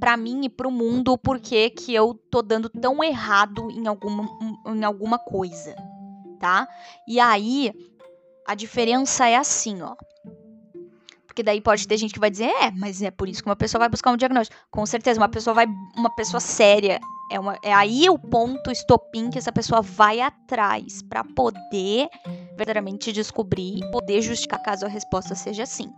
para 0.00 0.16
mim 0.16 0.44
e 0.44 0.48
para 0.48 0.66
o 0.66 0.72
mundo 0.72 1.12
o 1.12 1.18
porquê 1.18 1.70
que 1.70 1.94
eu 1.94 2.14
tô 2.30 2.40
dando 2.40 2.68
tão 2.68 3.02
errado 3.04 3.70
em 3.70 3.86
alguma, 3.86 4.28
em 4.66 4.84
alguma 4.84 5.18
coisa, 5.18 5.76
tá? 6.40 6.66
E 7.06 7.20
aí 7.20 7.72
a 8.48 8.54
diferença 8.54 9.28
é 9.28 9.36
assim, 9.36 9.82
ó. 9.82 9.94
Porque 11.26 11.42
daí 11.42 11.60
pode 11.60 11.86
ter 11.86 11.98
gente 11.98 12.14
que 12.14 12.18
vai 12.18 12.30
dizer, 12.30 12.46
é, 12.46 12.70
mas 12.70 13.02
é 13.02 13.10
por 13.10 13.28
isso 13.28 13.42
que 13.42 13.48
uma 13.48 13.54
pessoa 13.54 13.80
vai 13.80 13.90
buscar 13.90 14.10
um 14.10 14.16
diagnóstico. 14.16 14.58
Com 14.70 14.86
certeza, 14.86 15.20
uma 15.20 15.28
pessoa 15.28 15.52
vai, 15.52 15.66
uma 15.94 16.08
pessoa 16.16 16.40
séria, 16.40 16.98
é, 17.30 17.38
uma, 17.38 17.58
é 17.62 17.74
aí 17.74 18.08
o 18.08 18.18
ponto 18.18 18.70
estopim 18.70 19.28
que 19.28 19.36
essa 19.38 19.52
pessoa 19.52 19.82
vai 19.82 20.20
atrás 20.20 21.02
para 21.02 21.22
poder 21.22 22.08
verdadeiramente 22.56 23.12
descobrir 23.12 23.88
poder 23.92 24.22
justificar 24.22 24.62
caso 24.62 24.86
a 24.86 24.88
resposta 24.88 25.34
seja 25.34 25.66
sim. 25.66 25.92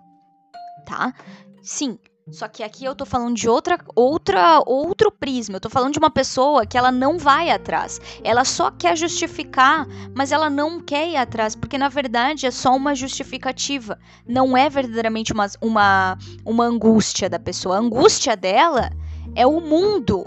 Tá? 0.85 1.15
Sim, 1.63 1.99
só 2.31 2.49
que 2.49 2.63
aqui 2.63 2.85
eu 2.85 2.95
tô 2.95 3.05
falando 3.05 3.35
de 3.35 3.49
outra, 3.49 3.79
outra, 3.95 4.63
outro 4.65 5.11
prisma. 5.11 5.57
Eu 5.57 5.61
tô 5.61 5.69
falando 5.69 5.93
de 5.93 5.99
uma 5.99 6.11
pessoa 6.11 6.65
que 6.65 6.79
ela 6.79 6.93
não 6.93 7.19
vai 7.19 7.51
atrás. 7.51 8.01
Ela 8.23 8.45
só 8.45 8.71
quer 8.71 8.97
justificar, 8.97 9.87
mas 10.15 10.33
ela 10.33 10.49
não 10.49 10.81
quer 10.81 11.09
ir 11.09 11.17
atrás, 11.17 11.57
porque 11.57 11.77
na 11.77 11.89
verdade 11.89 12.47
é 12.47 12.51
só 12.51 12.75
uma 12.75 12.95
justificativa. 12.95 13.99
Não 14.27 14.57
é 14.57 14.69
verdadeiramente 14.69 15.33
uma, 15.33 15.47
uma, 15.61 16.19
uma 16.45 16.65
angústia 16.65 17.29
da 17.29 17.39
pessoa. 17.39 17.77
A 17.77 17.81
angústia 17.81 18.37
dela 18.37 18.91
é 19.35 19.47
o 19.47 19.61
mundo 19.61 20.25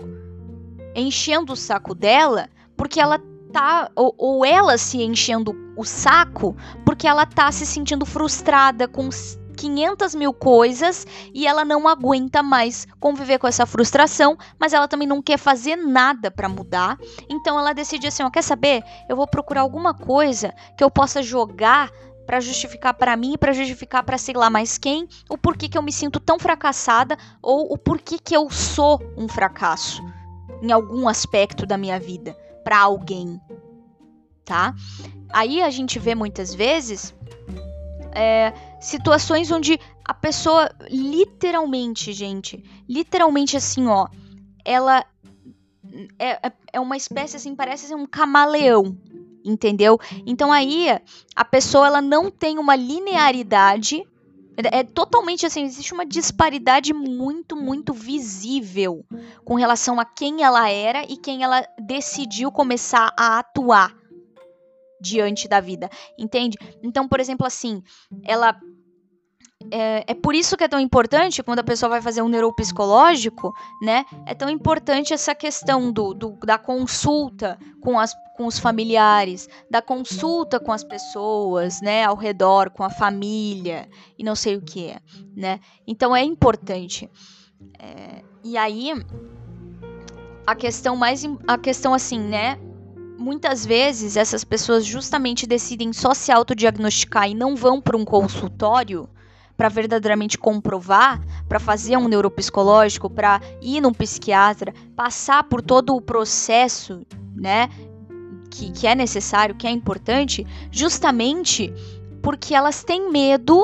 enchendo 0.95 1.53
o 1.53 1.57
saco 1.57 1.95
dela, 1.95 2.50
porque 2.75 3.00
ela 3.00 3.19
tá. 3.51 3.89
Ou, 3.95 4.13
ou 4.17 4.45
ela 4.45 4.77
se 4.77 5.01
enchendo 5.01 5.55
o 5.75 5.83
saco 5.83 6.55
porque 6.86 7.07
ela 7.07 7.25
tá 7.25 7.51
se 7.51 7.65
sentindo 7.65 8.05
frustrada 8.05 8.88
com 8.88 9.10
500 9.53 10.15
mil 10.15 10.33
coisas 10.33 11.05
e 11.33 11.48
ela 11.48 11.63
não 11.63 11.88
aguenta 11.88 12.43
mais 12.43 12.88
conviver 13.00 13.38
com 13.39 13.48
essa 13.48 13.65
frustração, 13.65 14.38
mas 14.60 14.74
ela 14.74 14.88
também 14.88 15.07
não 15.07 15.22
quer 15.22 15.38
fazer 15.38 15.75
nada 15.75 16.29
para 16.29 16.50
mudar. 16.50 16.98
Então 17.29 17.57
ela 17.57 17.74
decide 17.74 18.07
assim: 18.07 18.24
ó, 18.24 18.29
quer 18.29 18.43
saber? 18.43 18.83
Eu 19.07 19.15
vou 19.15 19.27
procurar 19.27 19.62
alguma 19.62 19.93
coisa 19.93 20.53
que 20.77 20.83
eu 20.83 20.91
possa 20.91 21.22
jogar 21.22 21.91
para 22.25 22.39
justificar 22.39 22.93
para 22.93 23.15
mim, 23.15 23.36
para 23.38 23.53
justificar 23.53 24.03
para 24.03 24.17
sei 24.17 24.33
lá 24.33 24.50
mais 24.50 24.77
quem, 24.77 25.07
o 25.29 25.38
porquê 25.38 25.67
que 25.67 25.77
eu 25.77 25.81
me 25.81 25.91
sinto 25.91 26.19
tão 26.19 26.39
fracassada 26.39 27.17
ou 27.41 27.72
o 27.74 27.77
porquê 27.77 28.17
que 28.17 28.36
eu 28.36 28.50
sou 28.50 29.01
um 29.17 29.27
fracasso 29.27 30.01
em 30.62 30.72
algum 30.72 31.07
aspecto 31.07 31.65
da 31.65 31.77
minha 31.77 32.00
vida 32.00 32.33
para 32.63 32.79
alguém, 32.79 33.39
tá? 34.45 34.74
Aí 35.33 35.62
a 35.62 35.69
gente 35.69 36.00
vê 36.00 36.15
muitas 36.15 36.55
vezes 36.55 37.13
é, 38.15 38.53
situações 38.84 39.50
onde 39.50 39.80
a 40.06 40.13
pessoa 40.13 40.70
literalmente, 40.90 42.12
gente, 42.13 42.63
literalmente 42.88 43.56
assim, 43.56 43.88
ó, 43.88 44.08
ela 44.66 45.06
é, 46.20 46.48
é, 46.48 46.52
é 46.74 46.80
uma 46.80 46.98
espécie 46.98 47.38
assim, 47.38 47.56
parece 47.56 47.88
ser 47.88 47.96
um 47.96 48.06
camaleão, 48.06 48.98
entendeu? 49.44 50.00
Então 50.25 50.52
aí 50.52 50.88
a 51.36 51.46
pessoa 51.46 51.88
ela 51.88 52.02
não 52.02 52.30
tem 52.30 52.60
uma 52.60 52.75
linearidade 52.75 54.04
é, 54.58 54.80
é 54.80 54.84
totalmente 54.84 55.46
assim, 55.46 55.63
existe 55.63 55.94
uma 55.94 56.06
disparidade 56.06 56.94
muito, 56.94 57.56
muito 57.56 57.94
visível 57.94 59.06
com 59.44 59.56
relação 59.56 60.00
a 60.00 60.06
quem 60.06 60.44
ela 60.44 60.70
era 60.70 61.04
e 61.04 61.18
quem 61.18 61.44
ela 61.44 61.66
decidiu 61.80 62.52
começar 62.52 63.13
a 63.18 63.40
atuar 63.40 63.96
diante 65.02 65.48
da 65.50 65.60
vida, 65.60 65.90
entende? 66.18 66.58
Então, 66.82 67.08
por 67.08 67.20
exemplo, 67.20 67.46
assim, 67.46 67.84
ela 68.24 68.58
é, 69.72 70.03
é, 70.08 70.13
por 70.13 70.36
isso 70.36 70.55
que 70.55 70.63
é 70.63 70.67
tão 70.67 70.79
importante 70.79 71.41
quando 71.43 71.60
a 71.60 71.63
pessoa 71.63 71.89
vai 71.89 72.01
fazer 72.01 72.22
um 72.22 72.29
neuropsicológico, 72.29 73.53
né? 73.82 74.05
É 74.25 74.34
tão 74.34 74.50
importante 74.50 75.13
essa 75.13 75.34
questão 75.34 75.91
do, 75.91 76.13
do, 76.13 76.32
da 76.46 76.58
consulta 76.58 77.58
com, 77.82 78.00
as, 78.00 78.13
com 78.36 78.46
os 78.46 78.60
familiares, 78.60 79.48
da 79.70 79.82
consulta 79.82 80.60
com 80.60 80.72
as 80.72 80.84
pessoas, 80.84 81.82
né? 81.82 82.03
Ao 82.03 82.15
redor, 82.15 82.70
com 82.70 82.84
a 82.84 82.89
família 82.89 83.89
e 84.17 84.24
não 84.24 84.36
sei 84.36 84.55
o 84.55 84.62
que 84.62 84.88
é, 84.88 85.00
né? 85.36 85.60
Então 85.88 86.15
é 86.15 86.24
importante. 86.24 87.10
É, 87.79 88.24
e 88.43 88.58
aí 88.58 88.93
a 90.46 90.55
questão 90.55 90.96
mais 90.96 91.24
a 91.48 91.58
questão 91.58 91.93
assim, 91.93 92.20
né? 92.20 92.60
muitas 93.17 93.65
vezes 93.65 94.17
essas 94.17 94.43
pessoas 94.43 94.86
justamente 94.86 95.48
decidem 95.48 95.93
só 95.93 96.13
se 96.13 96.29
autodiagnosticar 96.29 97.29
e 97.29 97.34
não 97.34 97.55
vão 97.55 97.79
para 97.79 97.96
um 97.96 98.03
consultório 98.03 99.08
para 99.55 99.69
verdadeiramente 99.69 100.38
comprovar, 100.38 101.22
para 101.48 101.60
fazer 101.60 101.98
um 101.98 102.07
neuropsicológico, 102.07 103.10
para 103.10 103.41
ir 103.62 103.81
num 103.81 103.93
psiquiatra, 103.93 104.74
passar 104.95 105.43
por 105.43 105.62
todo 105.62 105.95
o 105.95 106.01
processo, 106.01 107.05
né, 107.36 107.69
que, 108.50 108.72
que 108.72 108.88
é 108.88 108.95
necessário, 108.95 109.55
que 109.55 109.67
é 109.67 109.72
importante, 109.72 110.45
justamente 110.72 111.74
porque 112.22 112.55
elas 112.55 112.83
têm 112.83 113.12
medo 113.12 113.62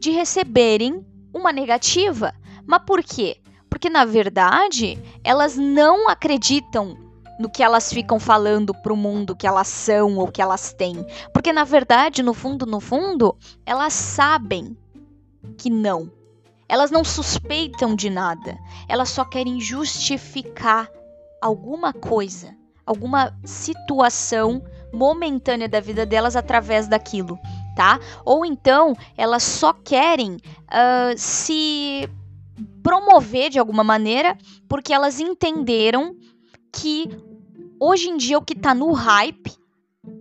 de 0.00 0.10
receberem 0.10 1.04
uma 1.34 1.52
negativa. 1.52 2.34
Mas 2.66 2.82
por 2.86 3.02
quê? 3.02 3.36
Porque 3.68 3.90
na 3.90 4.04
verdade 4.04 4.98
elas 5.24 5.56
não 5.56 6.08
acreditam 6.08 6.96
no 7.38 7.50
que 7.50 7.62
elas 7.62 7.92
ficam 7.92 8.18
falando 8.18 8.74
pro 8.74 8.96
mundo 8.96 9.36
que 9.36 9.46
elas 9.46 9.68
são 9.68 10.16
ou 10.16 10.28
que 10.28 10.40
elas 10.40 10.72
têm. 10.72 11.04
Porque 11.32 11.52
na 11.52 11.64
verdade, 11.64 12.22
no 12.22 12.32
fundo, 12.32 12.64
no 12.64 12.80
fundo, 12.80 13.36
elas 13.64 13.92
sabem 13.92 14.76
que 15.58 15.70
não. 15.70 16.10
Elas 16.68 16.90
não 16.90 17.04
suspeitam 17.04 17.94
de 17.94 18.10
nada. 18.10 18.58
Elas 18.88 19.08
só 19.10 19.24
querem 19.24 19.60
justificar 19.60 20.90
alguma 21.40 21.92
coisa, 21.92 22.54
alguma 22.84 23.36
situação 23.44 24.62
momentânea 24.92 25.68
da 25.68 25.80
vida 25.80 26.06
delas 26.06 26.36
através 26.36 26.88
daquilo, 26.88 27.38
tá? 27.76 28.00
Ou 28.24 28.44
então 28.44 28.94
elas 29.16 29.42
só 29.42 29.72
querem 29.72 30.34
uh, 30.34 31.16
se 31.16 32.08
promover 32.82 33.50
de 33.50 33.58
alguma 33.58 33.84
maneira 33.84 34.36
porque 34.68 34.92
elas 34.92 35.20
entenderam 35.20 36.16
que 36.72 37.08
hoje 37.78 38.08
em 38.08 38.16
dia 38.16 38.38
o 38.38 38.42
que 38.42 38.54
está 38.54 38.74
no 38.74 38.92
hype 38.92 39.52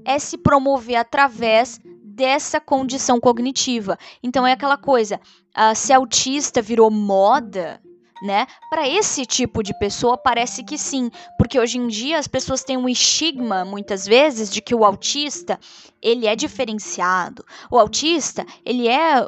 é 0.03 0.19
se 0.19 0.37
promover 0.37 0.95
através 0.95 1.79
dessa 2.15 2.61
condição 2.61 3.19
cognitiva. 3.19 3.97
Então 4.23 4.47
é 4.47 4.53
aquela 4.53 4.77
coisa, 4.77 5.19
uh, 5.55 5.75
se 5.75 5.91
autista 5.91 6.61
virou 6.61 6.89
moda, 6.89 7.81
né? 8.23 8.47
Para 8.69 8.87
esse 8.87 9.25
tipo 9.25 9.61
de 9.61 9.77
pessoa 9.77 10.17
parece 10.17 10.63
que 10.63 10.77
sim, 10.77 11.11
porque 11.37 11.59
hoje 11.59 11.77
em 11.77 11.87
dia 11.87 12.17
as 12.17 12.27
pessoas 12.27 12.63
têm 12.63 12.77
um 12.77 12.87
estigma 12.87 13.65
muitas 13.65 14.05
vezes 14.05 14.49
de 14.49 14.61
que 14.61 14.73
o 14.73 14.85
autista, 14.85 15.59
ele 16.01 16.25
é 16.25 16.35
diferenciado. 16.35 17.45
O 17.69 17.77
autista, 17.77 18.45
ele 18.65 18.87
é 18.87 19.27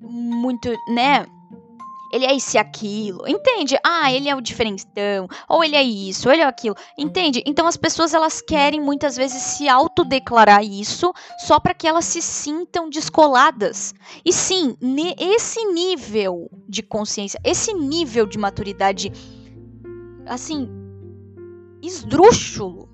muito, 0.00 0.70
né, 0.88 1.26
ele 2.12 2.26
é 2.26 2.34
isso 2.34 2.56
e 2.56 2.58
aquilo, 2.58 3.26
entende? 3.26 3.76
Ah, 3.82 4.12
ele 4.12 4.28
é 4.28 4.36
o 4.36 4.40
diferentão, 4.40 5.26
ou 5.48 5.64
ele 5.64 5.74
é 5.74 5.82
isso, 5.82 6.28
ou 6.28 6.34
ele 6.34 6.42
é 6.42 6.46
aquilo, 6.46 6.76
entende? 6.96 7.42
Então 7.46 7.66
as 7.66 7.76
pessoas 7.76 8.12
elas 8.12 8.42
querem 8.42 8.80
muitas 8.80 9.16
vezes 9.16 9.42
se 9.42 9.68
autodeclarar 9.68 10.62
isso 10.62 11.12
só 11.38 11.58
para 11.58 11.72
que 11.72 11.88
elas 11.88 12.04
se 12.04 12.20
sintam 12.20 12.90
descoladas. 12.90 13.94
E 14.24 14.32
sim, 14.32 14.76
esse 15.18 15.64
nível 15.72 16.50
de 16.68 16.82
consciência, 16.82 17.40
esse 17.42 17.72
nível 17.72 18.26
de 18.26 18.38
maturidade, 18.38 19.10
assim, 20.26 20.68
esdrúxulo, 21.82 22.90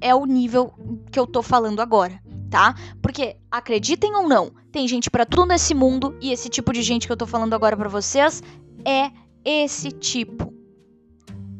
é 0.00 0.14
o 0.14 0.26
nível 0.26 0.72
que 1.10 1.18
eu 1.18 1.26
tô 1.26 1.42
falando 1.42 1.80
agora 1.80 2.20
tá? 2.48 2.74
Porque 3.02 3.36
acreditem 3.50 4.14
ou 4.14 4.28
não, 4.28 4.50
tem 4.78 4.86
gente 4.86 5.10
para 5.10 5.26
tudo 5.26 5.44
nesse 5.44 5.74
mundo 5.74 6.16
e 6.20 6.30
esse 6.30 6.48
tipo 6.48 6.72
de 6.72 6.82
gente 6.82 7.04
que 7.04 7.12
eu 7.12 7.16
tô 7.16 7.26
falando 7.26 7.52
agora 7.52 7.76
para 7.76 7.88
vocês 7.88 8.40
é 8.84 9.10
esse 9.44 9.90
tipo. 9.90 10.54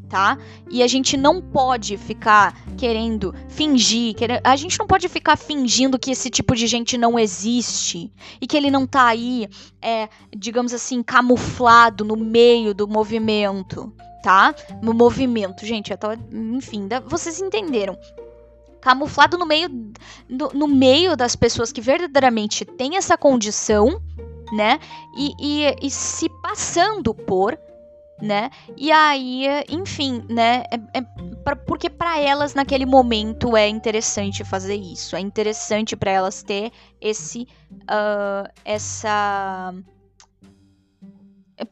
Tá? 0.09 0.39
E 0.71 0.85
a 0.85 0.87
gente 0.87 1.17
não 1.17 1.43
pode 1.43 1.97
ficar 1.97 2.65
querendo 2.77 3.35
fingir, 3.49 4.15
a 4.45 4.55
gente 4.55 4.79
não 4.79 4.87
pode 4.87 5.09
ficar 5.09 5.37
fingindo 5.37 5.99
que 5.99 6.13
esse 6.13 6.31
tipo 6.31 6.55
de 6.55 6.69
gente 6.69 6.97
não 6.97 7.19
existe 7.19 8.11
e 8.41 8.47
que 8.47 8.57
ele 8.57 8.71
não 8.71 8.87
tá 8.87 9.07
aí, 9.07 9.49
é, 9.83 10.09
digamos 10.35 10.73
assim, 10.73 11.03
camuflado 11.03 12.05
no 12.05 12.17
meio 12.17 12.73
do 12.73 12.87
movimento, 12.87 13.93
tá? 14.23 14.55
No 14.81 14.95
movimento, 14.95 15.67
gente, 15.67 15.95
tô... 15.97 16.13
enfim, 16.33 16.89
vocês 17.05 17.41
entenderam 17.41 17.99
camuflado 18.89 19.37
no 19.37 19.45
meio, 19.45 19.69
no, 20.27 20.49
no 20.55 20.67
meio 20.67 21.15
das 21.15 21.37
pessoas 21.37 21.71
que 21.71 21.79
verdadeiramente 21.79 22.65
têm 22.65 22.97
essa 22.97 23.19
condição, 23.19 24.01
né? 24.51 24.81
E, 25.15 25.33
e, 25.39 25.77
e 25.83 25.91
se 25.91 26.27
passando 26.41 27.13
por, 27.13 27.59
né? 28.19 28.49
E 28.79 28.91
aí, 28.91 29.45
enfim, 29.69 30.25
né? 30.27 30.65
É, 30.71 31.01
é 31.01 31.03
pra, 31.45 31.55
porque 31.55 31.91
para 31.91 32.19
elas 32.19 32.55
naquele 32.55 32.87
momento 32.87 33.55
é 33.55 33.69
interessante 33.69 34.43
fazer 34.43 34.77
isso, 34.77 35.15
é 35.15 35.21
interessante 35.21 35.95
para 35.95 36.11
elas 36.11 36.43
ter 36.43 36.73
esse, 36.99 37.47
uh, 37.83 38.51
essa 38.65 39.75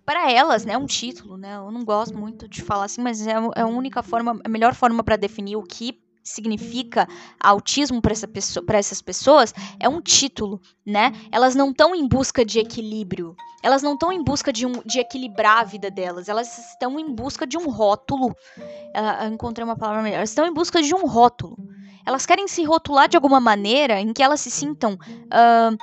para 0.04 0.30
elas, 0.30 0.64
né, 0.64 0.76
um 0.76 0.84
título, 0.84 1.36
né? 1.36 1.56
Eu 1.56 1.70
não 1.70 1.84
gosto 1.84 2.18
muito 2.18 2.48
de 2.48 2.60
falar 2.60 2.86
assim, 2.86 3.00
mas 3.00 3.24
é, 3.26 3.32
é 3.54 3.60
a 3.62 3.66
única 3.66 4.02
forma, 4.02 4.38
a 4.44 4.48
melhor 4.48 4.74
forma 4.74 5.02
para 5.02 5.16
definir 5.16 5.56
o 5.56 5.62
que 5.62 6.04
significa 6.26 7.08
autismo 7.40 8.02
para 8.02 8.12
essa 8.12 8.28
essas 8.68 9.00
pessoas 9.00 9.54
é 9.80 9.88
um 9.88 10.00
título, 10.00 10.60
né? 10.84 11.12
Elas 11.30 11.54
não 11.54 11.70
estão 11.70 11.94
em 11.94 12.06
busca 12.06 12.44
de 12.44 12.58
equilíbrio. 12.58 13.34
Elas 13.62 13.82
não 13.82 13.94
estão 13.94 14.12
em 14.12 14.22
busca 14.22 14.52
de, 14.52 14.66
um, 14.66 14.82
de 14.84 15.00
equilibrar 15.00 15.60
a 15.60 15.64
vida 15.64 15.90
delas. 15.90 16.28
Elas 16.28 16.58
estão 16.70 16.98
em 16.98 17.14
busca 17.14 17.46
de 17.46 17.56
um 17.56 17.70
rótulo. 17.70 18.28
Uh, 18.58 19.24
eu 19.24 19.28
encontrei 19.32 19.64
uma 19.64 19.76
palavra 19.76 20.02
melhor. 20.02 20.18
Elas 20.18 20.30
estão 20.30 20.46
em 20.46 20.52
busca 20.52 20.82
de 20.82 20.94
um 20.94 21.06
rótulo. 21.06 21.56
Elas 22.04 22.26
querem 22.26 22.46
se 22.46 22.62
rotular 22.64 23.08
de 23.08 23.16
alguma 23.16 23.40
maneira 23.40 24.00
em 24.00 24.12
que 24.12 24.22
elas 24.22 24.40
se 24.40 24.50
sintam 24.50 24.94
uh, 24.94 25.76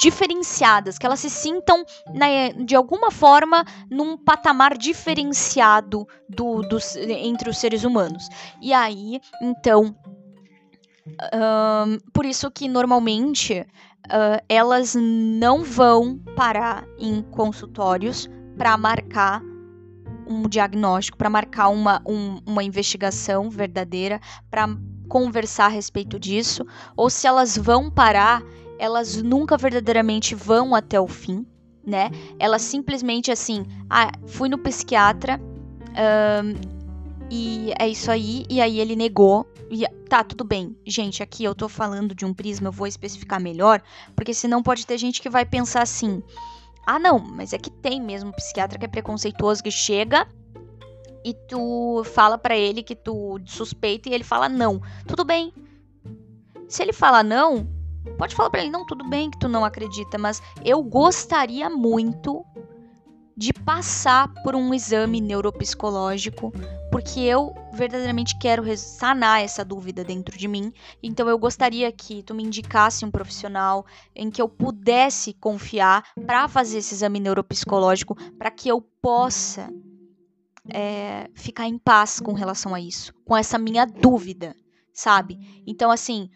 diferenciadas, 0.00 0.98
que 0.98 1.06
elas 1.06 1.20
se 1.20 1.30
sintam 1.30 1.84
né, 2.12 2.52
de 2.52 2.74
alguma 2.74 3.10
forma 3.10 3.64
num 3.90 4.16
patamar 4.16 4.76
diferenciado 4.76 6.06
do, 6.28 6.62
entre 7.08 7.48
os 7.48 7.58
seres 7.58 7.84
humanos. 7.84 8.28
E 8.60 8.72
aí, 8.72 9.20
então, 9.42 9.94
por 12.12 12.24
isso 12.24 12.50
que 12.50 12.68
normalmente 12.68 13.66
uh, 14.06 14.42
elas 14.48 14.94
não 14.94 15.62
vão 15.62 16.18
parar 16.36 16.84
em 16.98 17.22
consultórios 17.22 18.28
para 18.56 18.76
marcar 18.76 19.42
um 20.26 20.48
diagnóstico, 20.48 21.18
para 21.18 21.28
marcar 21.28 21.68
uma, 21.68 22.00
um, 22.06 22.40
uma 22.46 22.64
investigação 22.64 23.50
verdadeira, 23.50 24.20
para 24.50 24.66
conversar 25.08 25.66
a 25.66 25.68
respeito 25.68 26.18
disso, 26.18 26.64
ou 26.96 27.10
se 27.10 27.26
elas 27.26 27.58
vão 27.58 27.90
parar 27.90 28.42
elas 28.78 29.22
nunca 29.22 29.56
verdadeiramente 29.56 30.34
vão 30.34 30.74
até 30.74 31.00
o 31.00 31.06
fim, 31.06 31.46
né? 31.86 32.10
Elas 32.38 32.62
simplesmente 32.62 33.30
assim, 33.30 33.64
ah, 33.88 34.10
fui 34.26 34.48
no 34.48 34.58
psiquiatra 34.58 35.40
um, 35.94 36.74
e 37.30 37.72
é 37.78 37.88
isso 37.88 38.10
aí, 38.10 38.44
e 38.48 38.60
aí 38.60 38.80
ele 38.80 38.96
negou. 38.96 39.46
E, 39.70 39.86
tá, 40.08 40.22
tudo 40.22 40.44
bem. 40.44 40.76
Gente, 40.86 41.22
aqui 41.22 41.42
eu 41.42 41.54
tô 41.54 41.68
falando 41.68 42.14
de 42.14 42.24
um 42.24 42.34
prisma, 42.34 42.68
eu 42.68 42.72
vou 42.72 42.86
especificar 42.86 43.40
melhor, 43.40 43.82
porque 44.14 44.34
senão 44.34 44.62
pode 44.62 44.86
ter 44.86 44.98
gente 44.98 45.22
que 45.22 45.30
vai 45.30 45.44
pensar 45.44 45.82
assim: 45.82 46.22
ah, 46.86 46.98
não, 46.98 47.18
mas 47.18 47.52
é 47.52 47.58
que 47.58 47.70
tem 47.70 48.00
mesmo 48.00 48.30
um 48.30 48.32
psiquiatra 48.32 48.78
que 48.78 48.84
é 48.84 48.88
preconceituoso 48.88 49.62
que 49.62 49.70
chega 49.70 50.28
e 51.24 51.32
tu 51.32 52.04
fala 52.04 52.36
para 52.36 52.54
ele 52.54 52.82
que 52.82 52.94
tu 52.94 53.40
suspeita 53.46 54.08
e 54.08 54.14
ele 54.14 54.24
fala 54.24 54.48
não. 54.48 54.80
Tudo 55.08 55.24
bem. 55.24 55.52
Se 56.68 56.82
ele 56.82 56.92
fala 56.92 57.22
não, 57.22 57.66
Pode 58.18 58.34
falar 58.34 58.50
para 58.50 58.60
ele, 58.60 58.70
não, 58.70 58.86
tudo 58.86 59.08
bem 59.08 59.30
que 59.30 59.38
tu 59.38 59.48
não 59.48 59.64
acredita, 59.64 60.18
mas 60.18 60.42
eu 60.64 60.82
gostaria 60.82 61.68
muito 61.68 62.44
de 63.36 63.52
passar 63.52 64.32
por 64.42 64.54
um 64.54 64.72
exame 64.72 65.20
neuropsicológico, 65.20 66.52
porque 66.90 67.20
eu 67.20 67.52
verdadeiramente 67.72 68.38
quero 68.38 68.64
sanar 68.76 69.42
essa 69.42 69.64
dúvida 69.64 70.04
dentro 70.04 70.38
de 70.38 70.46
mim. 70.46 70.72
Então 71.02 71.28
eu 71.28 71.36
gostaria 71.36 71.90
que 71.90 72.22
tu 72.22 72.34
me 72.34 72.44
indicasse 72.44 73.04
um 73.04 73.10
profissional 73.10 73.84
em 74.14 74.30
que 74.30 74.40
eu 74.40 74.48
pudesse 74.48 75.32
confiar 75.34 76.04
para 76.26 76.46
fazer 76.46 76.78
esse 76.78 76.94
exame 76.94 77.18
neuropsicológico, 77.18 78.14
para 78.38 78.50
que 78.50 78.68
eu 78.68 78.80
possa 78.80 79.68
é, 80.72 81.28
ficar 81.34 81.66
em 81.66 81.76
paz 81.76 82.20
com 82.20 82.32
relação 82.32 82.74
a 82.74 82.80
isso, 82.80 83.12
com 83.24 83.36
essa 83.36 83.58
minha 83.58 83.84
dúvida, 83.84 84.54
sabe? 84.94 85.36
Então 85.66 85.90
assim, 85.90 86.30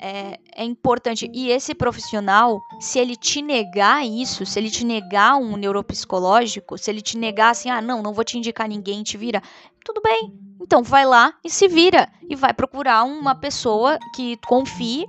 é, 0.00 0.38
é, 0.54 0.64
importante. 0.64 1.30
E 1.34 1.50
esse 1.50 1.74
profissional, 1.74 2.60
se 2.80 2.98
ele 2.98 3.16
te 3.16 3.42
negar 3.42 4.06
isso, 4.06 4.46
se 4.46 4.58
ele 4.58 4.70
te 4.70 4.84
negar 4.84 5.36
um 5.36 5.56
neuropsicológico, 5.56 6.78
se 6.78 6.90
ele 6.90 7.02
te 7.02 7.18
negar 7.18 7.50
assim, 7.50 7.68
ah, 7.68 7.82
não, 7.82 8.02
não 8.02 8.14
vou 8.14 8.24
te 8.24 8.38
indicar 8.38 8.68
ninguém, 8.68 9.02
te 9.02 9.18
vira, 9.18 9.42
tudo 9.84 10.00
bem. 10.00 10.32
Então 10.60 10.82
vai 10.82 11.04
lá 11.04 11.34
e 11.44 11.50
se 11.50 11.68
vira. 11.68 12.08
E 12.28 12.36
vai 12.36 12.54
procurar 12.54 13.04
uma 13.04 13.34
pessoa 13.34 13.98
que 14.14 14.38
confie. 14.46 15.06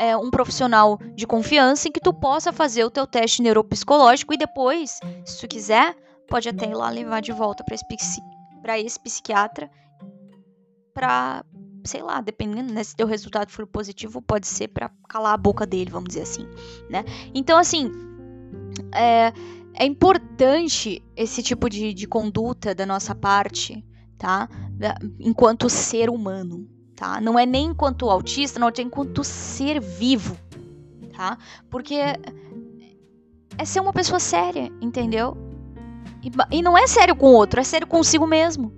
É, 0.00 0.16
um 0.16 0.30
profissional 0.30 0.96
de 1.16 1.26
confiança 1.26 1.88
em 1.88 1.90
que 1.90 1.98
tu 1.98 2.14
possa 2.14 2.52
fazer 2.52 2.84
o 2.84 2.90
teu 2.90 3.04
teste 3.04 3.42
neuropsicológico 3.42 4.32
e 4.32 4.36
depois, 4.36 5.00
se 5.24 5.40
tu 5.40 5.48
quiser, 5.48 5.92
pode 6.28 6.48
até 6.48 6.66
ir 6.66 6.74
lá 6.74 6.88
levar 6.88 7.20
de 7.20 7.32
volta 7.32 7.64
para 7.64 7.74
esse, 7.74 8.20
esse 8.84 9.00
psiquiatra 9.00 9.68
para 10.94 11.44
sei 11.84 12.02
lá, 12.02 12.20
dependendo, 12.20 12.72
né, 12.72 12.82
se 12.82 12.94
teu 12.94 13.06
resultado 13.06 13.50
for 13.50 13.66
positivo, 13.66 14.20
pode 14.20 14.46
ser 14.46 14.68
para 14.68 14.90
calar 15.08 15.34
a 15.34 15.38
boca 15.38 15.66
dele, 15.66 15.90
vamos 15.90 16.08
dizer 16.08 16.22
assim, 16.22 16.46
né? 16.90 17.04
Então, 17.34 17.58
assim, 17.58 17.90
é, 18.94 19.32
é 19.74 19.84
importante 19.84 21.02
esse 21.16 21.42
tipo 21.42 21.68
de, 21.68 21.94
de 21.94 22.06
conduta 22.06 22.74
da 22.74 22.84
nossa 22.84 23.14
parte, 23.14 23.84
tá? 24.16 24.48
Enquanto 25.18 25.68
ser 25.68 26.10
humano, 26.10 26.68
tá? 26.96 27.20
Não 27.20 27.38
é 27.38 27.46
nem 27.46 27.66
enquanto 27.66 28.10
autista, 28.10 28.58
não 28.58 28.68
é 28.68 28.72
enquanto 28.80 29.22
ser 29.22 29.80
vivo, 29.80 30.36
tá? 31.16 31.38
Porque 31.70 31.94
é 33.56 33.64
ser 33.64 33.80
uma 33.80 33.92
pessoa 33.92 34.20
séria, 34.20 34.70
entendeu? 34.80 35.36
E, 36.22 36.58
e 36.58 36.62
não 36.62 36.76
é 36.76 36.86
sério 36.86 37.14
com 37.14 37.26
o 37.26 37.34
outro, 37.34 37.60
é 37.60 37.64
sério 37.64 37.86
consigo 37.86 38.26
mesmo. 38.26 38.72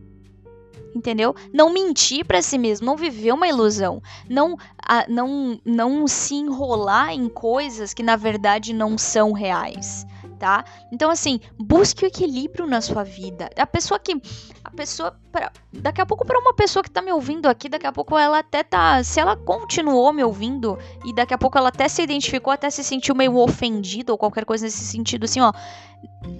Entendeu? 0.94 1.34
Não 1.52 1.72
mentir 1.72 2.24
para 2.24 2.42
si 2.42 2.58
mesmo, 2.58 2.86
não 2.86 2.96
viver 2.96 3.32
uma 3.32 3.48
ilusão, 3.48 4.02
não, 4.28 4.56
a, 4.86 5.06
não, 5.08 5.60
não 5.64 6.06
se 6.06 6.34
enrolar 6.34 7.12
em 7.12 7.28
coisas 7.28 7.94
que 7.94 8.02
na 8.02 8.16
verdade 8.16 8.72
não 8.72 8.98
são 8.98 9.32
reais, 9.32 10.06
tá? 10.38 10.64
Então 10.92 11.10
assim, 11.10 11.40
busque 11.58 12.04
o 12.04 12.08
equilíbrio 12.08 12.66
na 12.66 12.80
sua 12.80 13.04
vida. 13.04 13.50
A 13.56 13.66
pessoa 13.66 13.98
que 13.98 14.20
a 14.64 14.70
pessoa 14.70 15.16
pra, 15.32 15.50
daqui 15.72 16.00
a 16.00 16.06
pouco 16.06 16.24
para 16.24 16.38
uma 16.38 16.54
pessoa 16.54 16.82
que 16.82 16.90
tá 16.90 17.00
me 17.00 17.12
ouvindo 17.12 17.46
aqui, 17.46 17.68
daqui 17.68 17.86
a 17.86 17.92
pouco 17.92 18.16
ela 18.16 18.38
até 18.38 18.62
tá, 18.62 19.02
se 19.02 19.20
ela 19.20 19.36
continuou 19.36 20.12
me 20.12 20.22
ouvindo 20.22 20.78
e 21.04 21.14
daqui 21.14 21.34
a 21.34 21.38
pouco 21.38 21.56
ela 21.56 21.68
até 21.68 21.88
se 21.88 22.02
identificou, 22.02 22.52
até 22.52 22.68
se 22.70 22.84
sentiu 22.84 23.14
meio 23.14 23.36
ofendida 23.36 24.12
ou 24.12 24.18
qualquer 24.18 24.44
coisa 24.44 24.64
nesse 24.64 24.84
sentido 24.84 25.24
assim, 25.24 25.40
ó. 25.40 25.52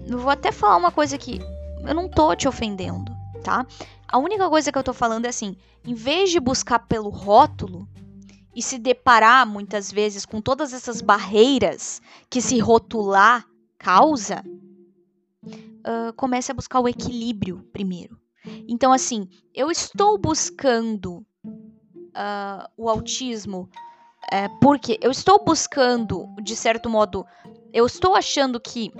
Vou 0.09 0.31
até 0.31 0.53
falar 0.53 0.77
uma 0.77 0.91
coisa 0.91 1.17
que 1.17 1.41
eu 1.87 1.95
não 1.95 2.09
tô 2.09 2.35
te 2.35 2.47
ofendendo, 2.47 3.13
tá? 3.43 3.67
A 4.11 4.19
única 4.19 4.49
coisa 4.51 4.73
que 4.73 4.79
eu 4.79 4.83
tô 4.83 4.93
falando 4.93 5.27
é 5.27 5.29
assim, 5.29 5.57
em 5.85 5.95
vez 5.95 6.31
de 6.31 6.41
buscar 6.41 6.81
pelo 6.81 7.11
rótulo 7.11 7.89
e 8.55 8.61
se 8.61 8.77
deparar 8.77 9.47
muitas 9.47 9.93
vezes 9.93 10.27
com 10.27 10.41
todas 10.41 10.73
essas 10.73 11.01
barreiras 11.01 12.03
que 12.29 12.41
se 12.43 12.59
rotular 12.59 13.47
causa, 13.79 14.43
uh, 15.47 16.13
comece 16.17 16.51
a 16.51 16.55
buscar 16.55 16.81
o 16.81 16.89
equilíbrio 16.89 17.63
primeiro. 17.73 18.21
Então, 18.69 18.93
assim, 18.93 19.29
eu 19.55 19.71
estou 19.71 20.19
buscando 20.19 21.25
uh, 21.45 22.69
o 22.77 22.89
autismo 22.89 23.71
é, 24.33 24.49
porque 24.61 24.99
eu 25.01 25.13
estou 25.13 25.45
buscando, 25.45 26.27
de 26.43 26.57
certo 26.57 26.91
modo, 26.91 27.25
eu 27.73 27.87
estou 27.87 28.17
achando 28.17 28.59
que 28.59 28.93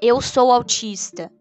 eu 0.00 0.20
sou 0.20 0.52
autista 0.52 1.32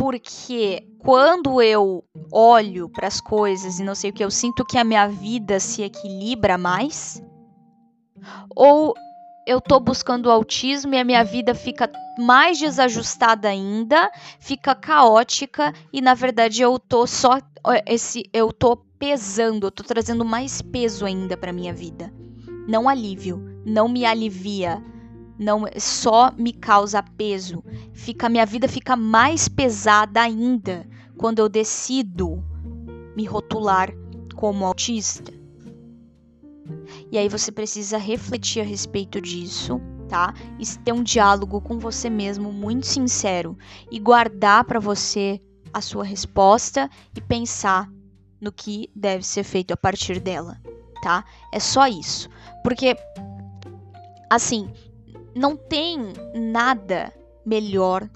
porque 0.00 0.88
quando 0.98 1.60
eu 1.60 2.02
olho 2.32 2.88
para 2.88 3.06
as 3.06 3.20
coisas 3.20 3.78
e 3.78 3.84
não 3.84 3.94
sei 3.94 4.08
o 4.08 4.12
que, 4.14 4.24
eu 4.24 4.30
sinto 4.30 4.64
que 4.64 4.78
a 4.78 4.82
minha 4.82 5.06
vida 5.06 5.60
se 5.60 5.82
equilibra 5.82 6.56
mais? 6.56 7.22
Ou 8.56 8.94
eu 9.46 9.60
tô 9.60 9.78
buscando 9.78 10.30
autismo 10.30 10.94
e 10.94 10.98
a 10.98 11.04
minha 11.04 11.22
vida 11.22 11.54
fica 11.54 11.92
mais 12.18 12.58
desajustada 12.58 13.46
ainda, 13.46 14.10
fica 14.38 14.74
caótica 14.74 15.70
e 15.92 16.00
na 16.00 16.14
verdade 16.14 16.62
eu 16.62 16.78
tô 16.78 17.06
só 17.06 17.38
esse 17.86 18.22
eu 18.32 18.54
tô 18.54 18.78
pesando, 18.98 19.66
eu 19.66 19.70
tô 19.70 19.82
trazendo 19.82 20.24
mais 20.24 20.62
peso 20.62 21.04
ainda 21.04 21.36
para 21.36 21.52
minha 21.52 21.74
vida. 21.74 22.10
Não 22.66 22.88
alívio, 22.88 23.62
não 23.66 23.86
me 23.86 24.06
alivia 24.06 24.82
não 25.40 25.64
só 25.78 26.30
me 26.36 26.52
causa 26.52 27.02
peso, 27.02 27.64
fica 27.94 28.28
minha 28.28 28.44
vida 28.44 28.68
fica 28.68 28.94
mais 28.94 29.48
pesada 29.48 30.20
ainda 30.20 30.86
quando 31.16 31.38
eu 31.38 31.48
decido 31.48 32.44
me 33.16 33.24
rotular 33.24 33.90
como 34.36 34.66
autista. 34.66 35.32
E 37.10 37.16
aí 37.16 37.26
você 37.26 37.50
precisa 37.50 37.96
refletir 37.96 38.60
a 38.60 38.64
respeito 38.64 39.18
disso, 39.18 39.80
tá? 40.10 40.34
E 40.58 40.78
ter 40.84 40.92
um 40.92 41.02
diálogo 41.02 41.58
com 41.62 41.78
você 41.78 42.10
mesmo 42.10 42.52
muito 42.52 42.86
sincero 42.86 43.56
e 43.90 43.98
guardar 43.98 44.64
para 44.64 44.78
você 44.78 45.40
a 45.72 45.80
sua 45.80 46.04
resposta 46.04 46.90
e 47.16 47.20
pensar 47.20 47.90
no 48.38 48.52
que 48.52 48.90
deve 48.94 49.24
ser 49.24 49.44
feito 49.44 49.72
a 49.72 49.76
partir 49.76 50.20
dela, 50.20 50.60
tá? 51.02 51.24
É 51.50 51.58
só 51.58 51.86
isso. 51.86 52.28
Porque 52.62 52.94
assim, 54.28 54.70
não 55.34 55.56
tem 55.56 56.12
nada 56.34 57.12
melhor 57.44 58.08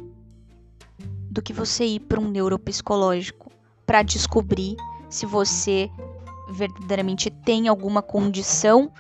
do 1.30 1.42
que 1.42 1.52
você 1.52 1.84
ir 1.84 2.00
para 2.00 2.20
um 2.20 2.28
neuropsicológico 2.28 3.50
para 3.86 4.02
descobrir 4.02 4.76
se 5.08 5.26
você 5.26 5.90
verdadeiramente 6.50 7.30
tem 7.30 7.68
alguma 7.68 8.02
condição 8.02 8.92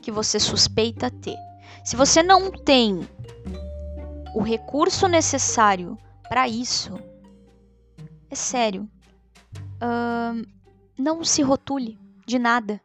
que 0.00 0.10
você 0.10 0.38
suspeita 0.38 1.10
ter. 1.10 1.36
Se 1.84 1.96
você 1.96 2.22
não 2.22 2.50
tem 2.50 3.06
o 4.34 4.40
recurso 4.42 5.08
necessário 5.08 5.98
para 6.28 6.48
isso, 6.48 6.98
é 8.30 8.34
sério, 8.34 8.88
não 10.98 11.24
se 11.24 11.42
rotule 11.42 11.98
de 12.26 12.38
nada. 12.38 12.80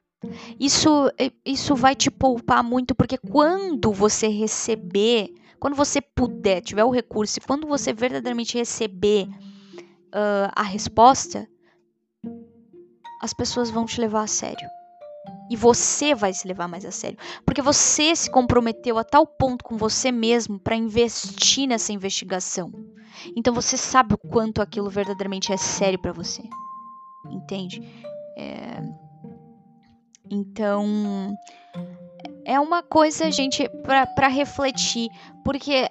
Isso, 0.59 1.11
isso 1.45 1.75
vai 1.75 1.95
te 1.95 2.09
poupar 2.09 2.63
muito, 2.63 2.95
porque 2.95 3.17
quando 3.17 3.91
você 3.91 4.27
receber, 4.27 5.33
quando 5.59 5.75
você 5.75 6.01
puder, 6.01 6.61
tiver 6.61 6.83
o 6.83 6.89
recurso, 6.89 7.37
e 7.37 7.41
quando 7.41 7.67
você 7.67 7.93
verdadeiramente 7.93 8.57
receber 8.57 9.27
uh, 9.27 10.51
a 10.55 10.63
resposta, 10.63 11.47
as 13.21 13.33
pessoas 13.33 13.69
vão 13.69 13.85
te 13.85 14.01
levar 14.01 14.23
a 14.23 14.27
sério. 14.27 14.67
E 15.49 15.55
você 15.55 16.15
vai 16.15 16.33
se 16.33 16.47
levar 16.47 16.67
mais 16.67 16.83
a 16.83 16.91
sério. 16.91 17.17
Porque 17.45 17.61
você 17.61 18.15
se 18.15 18.29
comprometeu 18.29 18.97
a 18.97 19.03
tal 19.03 19.25
ponto 19.25 19.63
com 19.63 19.77
você 19.77 20.11
mesmo 20.11 20.59
para 20.59 20.75
investir 20.75 21.67
nessa 21.67 21.93
investigação. 21.93 22.71
Então 23.35 23.53
você 23.53 23.77
sabe 23.77 24.13
o 24.13 24.17
quanto 24.17 24.61
aquilo 24.61 24.89
verdadeiramente 24.89 25.53
é 25.53 25.57
sério 25.57 25.99
para 25.99 26.11
você. 26.11 26.43
Entende? 27.29 27.81
É 28.37 28.81
então, 30.29 31.35
é 32.45 32.59
uma 32.59 32.81
coisa, 32.81 33.29
gente, 33.31 33.69
para 34.15 34.27
refletir, 34.27 35.09
porque 35.43 35.89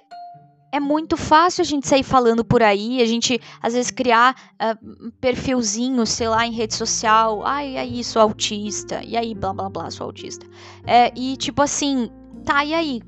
é 0.71 0.79
muito 0.79 1.15
fácil 1.15 1.61
a 1.61 1.65
gente 1.65 1.87
sair 1.87 2.03
falando 2.03 2.43
por 2.43 2.61
aí, 2.61 3.01
a 3.01 3.05
gente 3.05 3.39
às 3.61 3.73
vezes 3.73 3.91
criar 3.91 4.35
uh, 4.53 5.11
perfilzinhos, 5.21 6.09
sei 6.09 6.27
lá, 6.27 6.45
em 6.45 6.51
rede 6.51 6.75
social. 6.75 7.45
Ai, 7.45 7.77
aí, 7.77 8.03
sou 8.03 8.21
autista. 8.21 9.03
E 9.03 9.15
aí, 9.15 9.33
blá 9.33 9.53
blá 9.53 9.69
blá, 9.69 9.89
sou 9.89 10.05
autista. 10.05 10.45
É, 10.85 11.11
e 11.15 11.37
tipo 11.37 11.61
assim, 11.61 12.11
tá, 12.45 12.63
e 12.65 12.73
aí? 12.73 13.01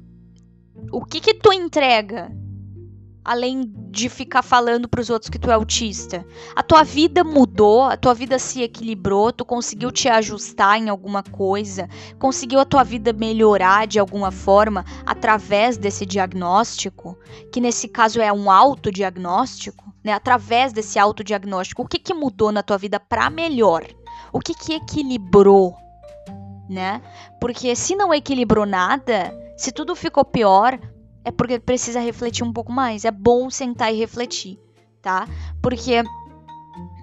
O 0.91 1.03
que 1.03 1.19
que 1.19 1.33
tu 1.33 1.51
entrega? 1.51 2.31
Além 3.23 3.71
de 3.91 4.09
ficar 4.09 4.41
falando 4.41 4.87
para 4.87 5.01
os 5.01 5.09
outros 5.09 5.29
que 5.29 5.39
tu 5.39 5.49
é 5.51 5.53
autista. 5.53 6.25
A 6.55 6.63
tua 6.63 6.83
vida 6.83 7.23
mudou, 7.23 7.83
a 7.83 7.97
tua 7.97 8.13
vida 8.13 8.39
se 8.39 8.61
equilibrou, 8.61 9.31
tu 9.31 9.43
conseguiu 9.45 9.91
te 9.91 10.07
ajustar 10.07 10.79
em 10.79 10.89
alguma 10.89 11.21
coisa, 11.21 11.89
conseguiu 12.17 12.59
a 12.59 12.65
tua 12.65 12.83
vida 12.83 13.11
melhorar 13.13 13.87
de 13.87 13.99
alguma 13.99 14.31
forma 14.31 14.85
através 15.05 15.77
desse 15.77 16.05
diagnóstico, 16.05 17.17
que 17.51 17.61
nesse 17.61 17.87
caso 17.87 18.21
é 18.21 18.31
um 18.31 18.49
autodiagnóstico, 18.49 19.93
né? 20.03 20.13
Através 20.13 20.71
desse 20.71 20.97
autodiagnóstico, 20.97 21.81
o 21.81 21.87
que 21.87 21.99
que 21.99 22.13
mudou 22.13 22.51
na 22.51 22.63
tua 22.63 22.77
vida 22.77 22.99
para 22.99 23.29
melhor? 23.29 23.85
O 24.31 24.39
que 24.39 24.53
que 24.53 24.73
equilibrou, 24.73 25.75
né? 26.69 27.01
Porque 27.39 27.75
se 27.75 27.95
não 27.95 28.13
equilibrou 28.13 28.65
nada, 28.65 29.33
se 29.57 29.71
tudo 29.71 29.95
ficou 29.95 30.23
pior, 30.23 30.79
é 31.23 31.31
porque 31.31 31.59
precisa 31.59 31.99
refletir 31.99 32.43
um 32.43 32.53
pouco 32.53 32.71
mais. 32.71 33.05
É 33.05 33.11
bom 33.11 33.49
sentar 33.49 33.93
e 33.93 33.97
refletir, 33.97 34.59
tá? 35.01 35.27
Porque 35.61 36.01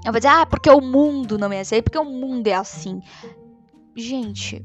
eu 0.04 0.12
vou 0.12 0.20
dizer, 0.20 0.28
ah, 0.28 0.46
porque 0.46 0.70
o 0.70 0.80
mundo 0.80 1.36
não 1.36 1.52
é 1.52 1.60
assim, 1.60 1.82
porque 1.82 1.98
o 1.98 2.04
mundo 2.04 2.46
é 2.46 2.54
assim. 2.54 3.00
Gente, 3.96 4.64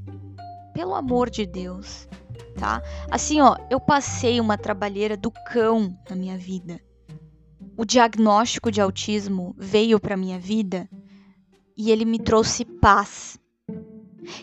pelo 0.74 0.94
amor 0.94 1.30
de 1.30 1.46
Deus, 1.46 2.08
tá? 2.58 2.82
Assim, 3.10 3.42
ó, 3.42 3.56
eu 3.70 3.80
passei 3.80 4.40
uma 4.40 4.58
trabalheira 4.58 5.18
do 5.18 5.32
cão 5.32 5.98
na 6.10 6.16
minha 6.16 6.38
vida. 6.38 6.80
O 7.78 7.86
diagnóstico 7.86 8.72
de 8.72 8.82
autismo 8.82 9.56
veio 9.58 10.00
para 10.00 10.18
minha 10.18 10.38
vida 10.38 10.88
e 11.76 11.90
ele 11.90 12.06
me 12.06 12.20
trouxe 12.20 12.64
paz. 12.64 13.40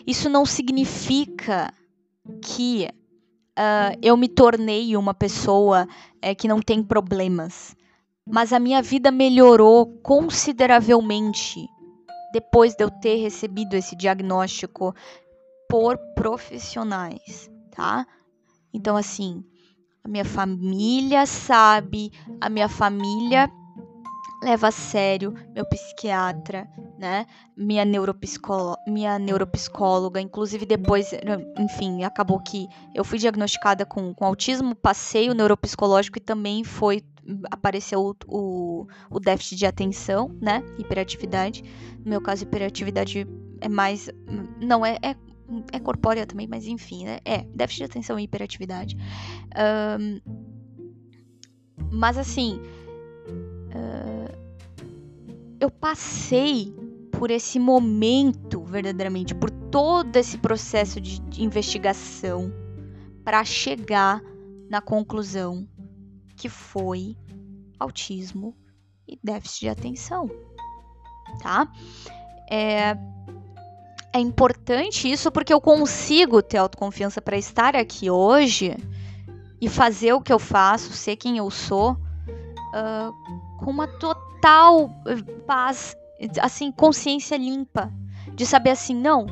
Isso 0.05 0.29
não 0.29 0.45
significa 0.45 1.73
que 2.41 2.89
uh, 3.59 3.99
eu 4.01 4.15
me 4.15 4.29
tornei 4.29 4.95
uma 4.95 5.13
pessoa 5.13 5.85
uh, 5.85 6.35
que 6.35 6.47
não 6.47 6.61
tem 6.61 6.81
problemas. 6.81 7.75
Mas 8.25 8.53
a 8.53 8.59
minha 8.59 8.81
vida 8.81 9.11
melhorou 9.11 9.85
consideravelmente 10.01 11.67
depois 12.31 12.75
de 12.75 12.83
eu 12.83 12.89
ter 12.89 13.15
recebido 13.15 13.75
esse 13.75 13.95
diagnóstico 13.95 14.95
por 15.67 15.97
profissionais, 16.15 17.49
tá? 17.71 18.05
Então, 18.71 18.95
assim, 18.95 19.43
a 20.03 20.07
minha 20.07 20.25
família 20.25 21.25
sabe, 21.25 22.11
a 22.39 22.49
minha 22.49 22.69
família 22.69 23.51
leva 24.41 24.67
a 24.69 24.71
sério 24.71 25.33
meu 25.53 25.65
psiquiatra, 25.65 26.67
né? 26.97 27.25
Minha, 27.57 27.83
neuropsicó 27.83 28.77
minha 28.87 29.19
neuropsicóloga, 29.19 30.21
inclusive 30.21 30.65
depois, 30.65 31.11
enfim, 31.57 32.03
acabou 32.03 32.39
que 32.39 32.67
eu 32.95 33.03
fui 33.03 33.19
diagnosticada 33.19 33.85
com, 33.85 34.13
com 34.13 34.25
autismo, 34.25 34.75
passei 34.75 35.29
o 35.29 35.33
neuropsicológico 35.33 36.17
e 36.17 36.21
também 36.21 36.63
foi 36.63 37.03
apareceu 37.51 38.01
o, 38.01 38.15
o, 38.27 38.87
o 39.09 39.19
déficit 39.19 39.57
de 39.57 39.65
atenção, 39.65 40.35
né? 40.41 40.63
Hiperatividade. 40.77 41.63
No 42.03 42.09
meu 42.09 42.21
caso, 42.21 42.43
hiperatividade 42.43 43.27
é 43.61 43.69
mais. 43.69 44.09
Não, 44.59 44.85
é, 44.85 44.97
é, 45.01 45.15
é 45.71 45.79
corpórea 45.79 46.25
também, 46.25 46.47
mas 46.47 46.65
enfim, 46.65 47.05
né? 47.05 47.19
É, 47.25 47.43
déficit 47.53 47.79
de 47.79 47.83
atenção 47.85 48.19
e 48.19 48.23
hiperatividade. 48.23 48.97
Um, 49.99 50.19
mas 51.91 52.17
assim. 52.17 52.61
Eu 55.59 55.69
passei 55.69 56.73
por 57.11 57.29
esse 57.31 57.59
momento, 57.59 58.63
verdadeiramente, 58.63 59.35
por 59.35 59.49
todo 59.49 60.15
esse 60.15 60.37
processo 60.37 61.01
de, 61.01 61.19
de 61.19 61.43
investigação 61.43 62.51
para 63.23 63.43
chegar 63.43 64.21
na 64.69 64.81
conclusão 64.81 65.67
que 66.37 66.47
foi 66.47 67.17
autismo 67.77 68.55
e 69.07 69.19
déficit 69.21 69.61
de 69.61 69.69
atenção, 69.69 70.29
tá? 71.41 71.69
É, 72.49 72.95
é 74.13 74.19
importante 74.19 75.11
isso 75.11 75.31
porque 75.31 75.53
eu 75.53 75.59
consigo 75.59 76.41
ter 76.41 76.57
autoconfiança 76.57 77.21
para 77.21 77.37
estar 77.37 77.75
aqui 77.75 78.09
hoje 78.09 78.77
e 79.59 79.67
fazer 79.67 80.13
o 80.13 80.21
que 80.21 80.31
eu 80.31 80.39
faço, 80.39 80.93
ser 80.93 81.15
quem 81.15 81.37
eu 81.37 81.51
sou, 81.51 81.91
uh, 81.93 83.48
com 83.59 83.71
uma 83.71 83.87
total 83.87 84.89
paz 85.45 85.95
assim, 86.41 86.71
consciência 86.71 87.37
limpa, 87.37 87.91
de 88.33 88.45
saber 88.45 88.71
assim, 88.71 88.93
não, 88.93 89.25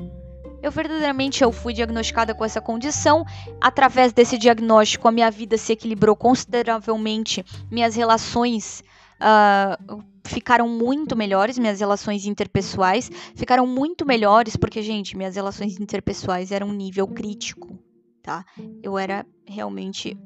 eu 0.62 0.72
verdadeiramente 0.72 1.44
eu 1.44 1.52
fui 1.52 1.74
diagnosticada 1.74 2.34
com 2.34 2.44
essa 2.44 2.62
condição. 2.62 3.26
Através 3.60 4.14
desse 4.14 4.38
diagnóstico, 4.38 5.08
a 5.08 5.12
minha 5.12 5.30
vida 5.30 5.58
se 5.58 5.74
equilibrou 5.74 6.16
consideravelmente, 6.16 7.44
minhas 7.70 7.96
relações 7.96 8.84
uh, 9.22 10.04
ficaram 10.26 10.68
muito 10.68 11.16
melhores, 11.16 11.58
minhas 11.58 11.80
relações 11.80 12.26
interpessoais 12.26 13.10
ficaram 13.36 13.68
muito 13.68 14.06
melhores, 14.06 14.56
porque, 14.56 14.82
gente, 14.82 15.16
minhas 15.16 15.36
relações 15.36 15.80
interpessoais 15.80 16.52
eram 16.52 16.68
um 16.68 16.74
nível 16.74 17.08
crítico, 17.08 17.78
tá? 18.22 18.44
Eu 18.82 18.98
era 18.98 19.26
realmente 19.46 20.18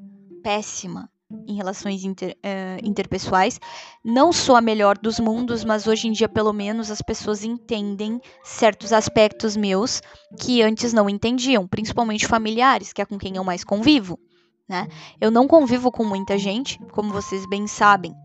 péssima 0.41 1.09
em 1.47 1.55
relações 1.55 2.03
inter, 2.03 2.37
uh, 2.37 2.85
interpessoais. 2.87 3.59
Não 4.03 4.31
sou 4.31 4.55
a 4.55 4.61
melhor 4.61 4.97
dos 4.97 5.19
mundos, 5.19 5.63
mas 5.63 5.87
hoje 5.87 6.07
em 6.07 6.11
dia, 6.11 6.29
pelo 6.29 6.53
menos, 6.53 6.91
as 6.91 7.01
pessoas 7.01 7.43
entendem 7.43 8.19
certos 8.43 8.93
aspectos 8.93 9.55
meus 9.55 10.01
que 10.39 10.61
antes 10.61 10.93
não 10.93 11.09
entendiam, 11.09 11.67
principalmente 11.67 12.27
familiares, 12.27 12.93
que 12.93 13.01
é 13.01 13.05
com 13.05 13.17
quem 13.17 13.35
eu 13.35 13.43
mais 13.43 13.63
convivo. 13.63 14.19
Né? 14.67 14.87
Eu 15.19 15.29
não 15.29 15.47
convivo 15.47 15.91
com 15.91 16.05
muita 16.05 16.37
gente, 16.37 16.79
como 16.91 17.11
vocês 17.11 17.47
bem 17.47 17.67
sabem. 17.67 18.15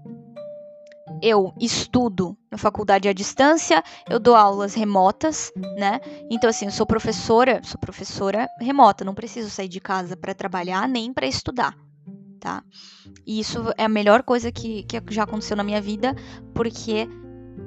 Eu 1.22 1.52
estudo 1.58 2.36
na 2.50 2.58
faculdade 2.58 3.08
à 3.08 3.12
distância, 3.12 3.82
eu 4.08 4.18
dou 4.18 4.34
aulas 4.34 4.74
remotas, 4.74 5.50
né? 5.78 5.98
Então, 6.30 6.50
assim, 6.50 6.66
eu 6.66 6.70
sou 6.70 6.84
professora, 6.84 7.60
sou 7.64 7.80
professora 7.80 8.48
remota, 8.60 9.04
não 9.04 9.14
preciso 9.14 9.48
sair 9.48 9.68
de 9.68 9.80
casa 9.80 10.16
para 10.16 10.34
trabalhar 10.34 10.86
nem 10.88 11.12
para 11.12 11.26
estudar 11.26 11.74
tá? 12.46 12.62
E 13.26 13.40
isso 13.40 13.58
é 13.76 13.84
a 13.84 13.88
melhor 13.88 14.22
coisa 14.22 14.52
que, 14.52 14.84
que 14.84 15.00
já 15.10 15.24
aconteceu 15.24 15.56
na 15.56 15.64
minha 15.64 15.80
vida, 15.80 16.14
porque 16.54 17.08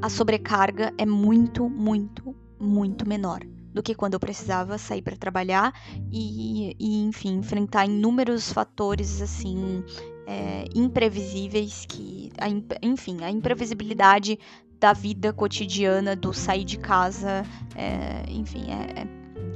a 0.01 0.07
sobrecarga 0.09 0.93
é 0.97 1.05
muito, 1.05 1.69
muito, 1.69 2.33
muito 2.57 3.05
menor 3.05 3.41
do 3.73 3.83
que 3.83 3.93
quando 3.93 4.13
eu 4.13 4.21
precisava 4.21 4.77
sair 4.77 5.01
para 5.01 5.17
trabalhar 5.17 5.73
e, 6.09 6.77
e, 6.79 7.03
enfim, 7.03 7.39
enfrentar 7.39 7.87
inúmeros 7.87 8.53
fatores 8.53 9.21
assim 9.21 9.83
é, 10.25 10.63
imprevisíveis 10.73 11.85
que, 11.85 12.31
a, 12.39 12.47
enfim, 12.81 13.21
a 13.21 13.29
imprevisibilidade 13.29 14.39
da 14.79 14.93
vida 14.93 15.33
cotidiana, 15.33 16.15
do 16.15 16.33
sair 16.33 16.63
de 16.63 16.79
casa, 16.79 17.43
é, 17.75 18.23
enfim, 18.31 18.63
é, 18.71 19.01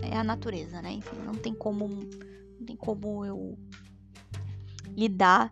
é, 0.06 0.10
é 0.10 0.18
a 0.18 0.24
natureza, 0.24 0.82
né? 0.82 0.92
Enfim, 0.92 1.16
não 1.26 1.36
tem 1.36 1.54
como, 1.54 1.88
não 1.88 2.66
tem 2.66 2.76
como 2.76 3.24
eu 3.24 3.58
lidar. 4.96 5.52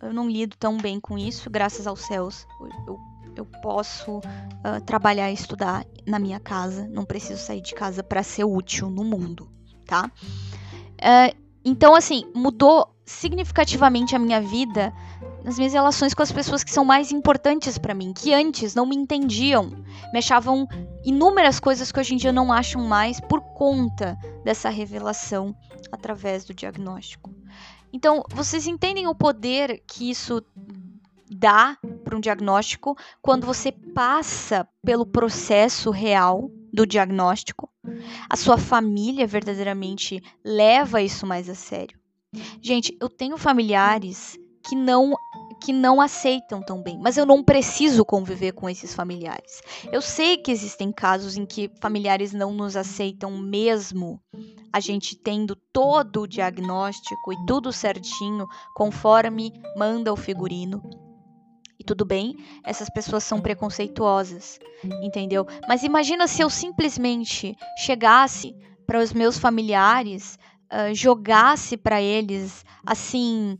Eu 0.00 0.12
não 0.12 0.28
lido 0.28 0.56
tão 0.56 0.76
bem 0.76 0.98
com 0.98 1.16
isso, 1.16 1.48
graças 1.48 1.86
aos 1.86 2.00
céus. 2.00 2.46
Eu, 2.86 2.98
eu 3.36 3.44
posso 3.62 4.18
uh, 4.18 4.80
trabalhar 4.84 5.30
e 5.30 5.34
estudar 5.34 5.86
na 6.06 6.18
minha 6.18 6.40
casa, 6.40 6.88
não 6.88 7.04
preciso 7.04 7.40
sair 7.40 7.60
de 7.60 7.74
casa 7.74 8.02
para 8.02 8.22
ser 8.22 8.44
útil 8.44 8.90
no 8.90 9.04
mundo, 9.04 9.48
tá? 9.86 10.10
Uh, 10.98 11.36
então, 11.64 11.94
assim, 11.94 12.24
mudou 12.34 12.88
significativamente 13.04 14.16
a 14.16 14.18
minha 14.18 14.40
vida 14.40 14.92
nas 15.44 15.56
minhas 15.56 15.72
relações 15.72 16.14
com 16.14 16.22
as 16.22 16.30
pessoas 16.30 16.62
que 16.62 16.70
são 16.70 16.84
mais 16.84 17.10
importantes 17.10 17.76
para 17.76 17.94
mim, 17.94 18.12
que 18.12 18.32
antes 18.32 18.74
não 18.74 18.86
me 18.86 18.96
entendiam, 18.96 19.70
me 20.12 20.18
achavam 20.18 20.68
inúmeras 21.04 21.58
coisas 21.58 21.90
que 21.90 21.98
hoje 21.98 22.14
em 22.14 22.16
dia 22.16 22.32
não 22.32 22.52
acham 22.52 22.82
mais 22.82 23.20
por 23.20 23.40
conta 23.40 24.16
dessa 24.44 24.68
revelação 24.70 25.54
através 25.90 26.44
do 26.44 26.54
diagnóstico. 26.54 27.30
Então, 27.92 28.24
vocês 28.30 28.66
entendem 28.66 29.06
o 29.06 29.14
poder 29.14 29.82
que 29.86 30.10
isso 30.10 30.42
dá 31.30 31.76
para 32.04 32.16
um 32.16 32.20
diagnóstico 32.20 32.96
quando 33.20 33.46
você 33.46 33.72
passa 33.72 34.66
pelo 34.84 35.06
processo 35.06 35.90
real 35.90 36.50
do 36.72 36.86
diagnóstico? 36.86 37.68
A 38.28 38.36
sua 38.36 38.56
família 38.56 39.26
verdadeiramente 39.26 40.22
leva 40.44 41.02
isso 41.02 41.26
mais 41.26 41.48
a 41.48 41.54
sério. 41.54 41.98
Gente, 42.60 42.96
eu 43.00 43.10
tenho 43.10 43.36
familiares 43.36 44.38
que 44.62 44.74
não 44.74 45.14
que 45.62 45.72
não 45.72 46.00
aceitam 46.00 46.60
tão 46.60 46.82
bem, 46.82 46.98
mas 46.98 47.16
eu 47.16 47.24
não 47.24 47.42
preciso 47.42 48.04
conviver 48.04 48.52
com 48.52 48.68
esses 48.68 48.92
familiares. 48.92 49.62
Eu 49.92 50.02
sei 50.02 50.36
que 50.36 50.50
existem 50.50 50.90
casos 50.90 51.36
em 51.36 51.46
que 51.46 51.70
familiares 51.80 52.32
não 52.32 52.52
nos 52.52 52.76
aceitam 52.76 53.38
mesmo 53.38 54.20
a 54.72 54.80
gente 54.80 55.14
tendo 55.14 55.54
todo 55.72 56.22
o 56.22 56.26
diagnóstico 56.26 57.32
e 57.32 57.46
tudo 57.46 57.72
certinho 57.72 58.46
conforme 58.74 59.52
manda 59.76 60.12
o 60.12 60.16
figurino. 60.16 60.82
E 61.78 61.84
tudo 61.84 62.04
bem, 62.04 62.36
essas 62.64 62.88
pessoas 62.90 63.22
são 63.22 63.40
preconceituosas, 63.40 64.58
entendeu? 65.02 65.46
Mas 65.68 65.82
imagina 65.82 66.26
se 66.26 66.42
eu 66.42 66.50
simplesmente 66.50 67.56
chegasse 67.76 68.54
para 68.86 69.00
os 69.00 69.12
meus 69.12 69.38
familiares 69.38 70.38
uh, 70.72 70.94
jogasse 70.94 71.76
para 71.76 72.00
eles 72.00 72.64
assim, 72.84 73.58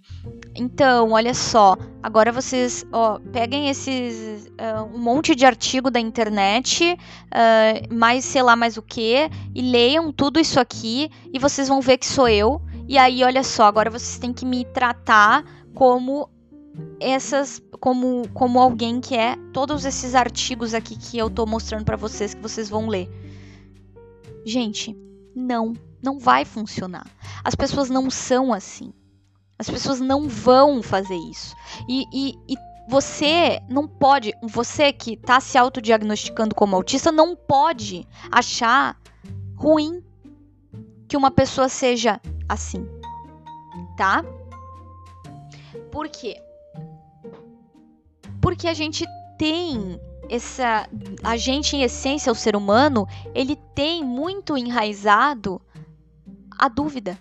então, 0.55 1.13
olha 1.13 1.33
só, 1.33 1.77
agora 2.03 2.33
vocês 2.33 2.85
ó, 2.93 3.21
peguem 3.33 3.69
esses 3.69 4.47
uh, 4.47 4.85
um 4.95 4.99
monte 4.99 5.35
de 5.35 5.47
artigo 5.47 5.91
da 5.91 6.01
internet, 6.01 6.93
uh, 6.95 7.95
mais 7.95 8.25
sei 8.25 8.43
lá 8.43 8.57
mais 8.57 8.77
o 8.77 8.83
que, 8.83 9.31
e 9.55 9.63
leiam 9.63 10.13
tudo 10.13 10.41
isso 10.41 10.59
aqui 10.59 11.09
e 11.33 11.39
vocês 11.39 11.69
vão 11.69 11.81
ver 11.81 11.99
que 11.99 12.07
sou 12.07 12.29
eu. 12.29 12.61
E 12.89 12.99
aí, 12.99 13.23
olha 13.23 13.45
só, 13.45 13.65
agora 13.65 13.89
vocês 13.89 14.19
têm 14.19 14.33
que 14.33 14.45
me 14.45 14.65
tratar 14.65 15.45
como 15.75 16.29
essas 16.99 17.63
como 17.79 18.29
como 18.33 18.61
alguém 18.61 19.01
que 19.01 19.15
é 19.15 19.37
todos 19.53 19.85
esses 19.85 20.15
artigos 20.15 20.73
aqui 20.73 20.97
que 20.97 21.19
eu 21.19 21.29
tô 21.29 21.45
mostrando 21.47 21.85
para 21.85 21.97
vocês 21.97 22.35
que 22.35 22.43
vocês 22.43 22.69
vão 22.69 22.89
ler. 22.89 23.09
Gente, 24.45 24.97
não 25.35 25.75
não 26.03 26.19
vai 26.19 26.45
funcionar. 26.45 27.07
As 27.45 27.55
pessoas 27.55 27.89
não 27.89 28.11
são 28.11 28.53
assim. 28.53 28.93
As 29.59 29.71
pessoas 29.71 30.01
não 30.01 30.29
vão 30.29 30.83
fazer 30.83 31.15
isso. 31.15 31.55
E, 31.89 32.05
e, 32.13 32.39
e 32.49 32.57
você 32.89 33.61
não 33.69 33.87
pode, 33.87 34.35
você 34.43 34.93
que 34.93 35.13
está 35.13 35.41
se 35.41 35.57
autodiagnosticando 35.57 36.55
como 36.55 36.75
autista, 36.75 37.13
não 37.13 37.37
pode 37.37 38.07
achar 38.31 39.01
ruim 39.55 40.03
que 41.07 41.17
uma 41.17 41.31
pessoa 41.31 41.69
seja 41.69 42.21
assim, 42.49 42.87
tá? 43.97 44.25
Por 45.93 46.09
quê? 46.09 46.43
Porque 48.41 48.67
a 48.67 48.75
gente 48.75 49.07
tem 49.39 50.01
essa. 50.29 50.89
A 51.23 51.37
gente, 51.37 51.77
em 51.77 51.83
essência, 51.83 52.33
o 52.33 52.35
ser 52.35 52.57
humano, 52.57 53.07
ele 53.35 53.57
tem 53.75 54.03
muito 54.03 54.57
enraizado 54.57 55.61
a 56.63 56.69
dúvida, 56.69 57.19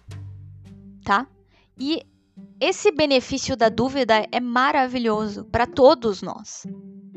tá? 1.03 1.25
E 1.75 2.05
esse 2.59 2.91
benefício 2.91 3.57
da 3.57 3.69
dúvida 3.69 4.27
é 4.31 4.39
maravilhoso 4.39 5.45
para 5.45 5.65
todos 5.65 6.21
nós, 6.21 6.67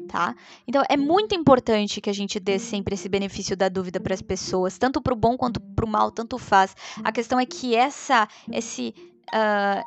tá? 0.08 0.34
Então 0.66 0.82
é 0.88 0.96
muito 0.96 1.34
importante 1.34 2.00
que 2.00 2.08
a 2.08 2.14
gente 2.14 2.40
dê 2.40 2.58
sempre 2.58 2.94
esse 2.94 3.10
benefício 3.10 3.54
da 3.54 3.68
dúvida 3.68 4.00
para 4.00 4.14
as 4.14 4.22
pessoas, 4.22 4.78
tanto 4.78 5.02
para 5.02 5.12
o 5.12 5.16
bom 5.16 5.36
quanto 5.36 5.60
para 5.60 5.84
o 5.84 5.88
mal, 5.88 6.10
tanto 6.10 6.38
faz. 6.38 6.74
A 7.04 7.12
questão 7.12 7.38
é 7.38 7.44
que 7.44 7.76
essa, 7.76 8.26
esse, 8.50 8.94
uh, 9.28 9.84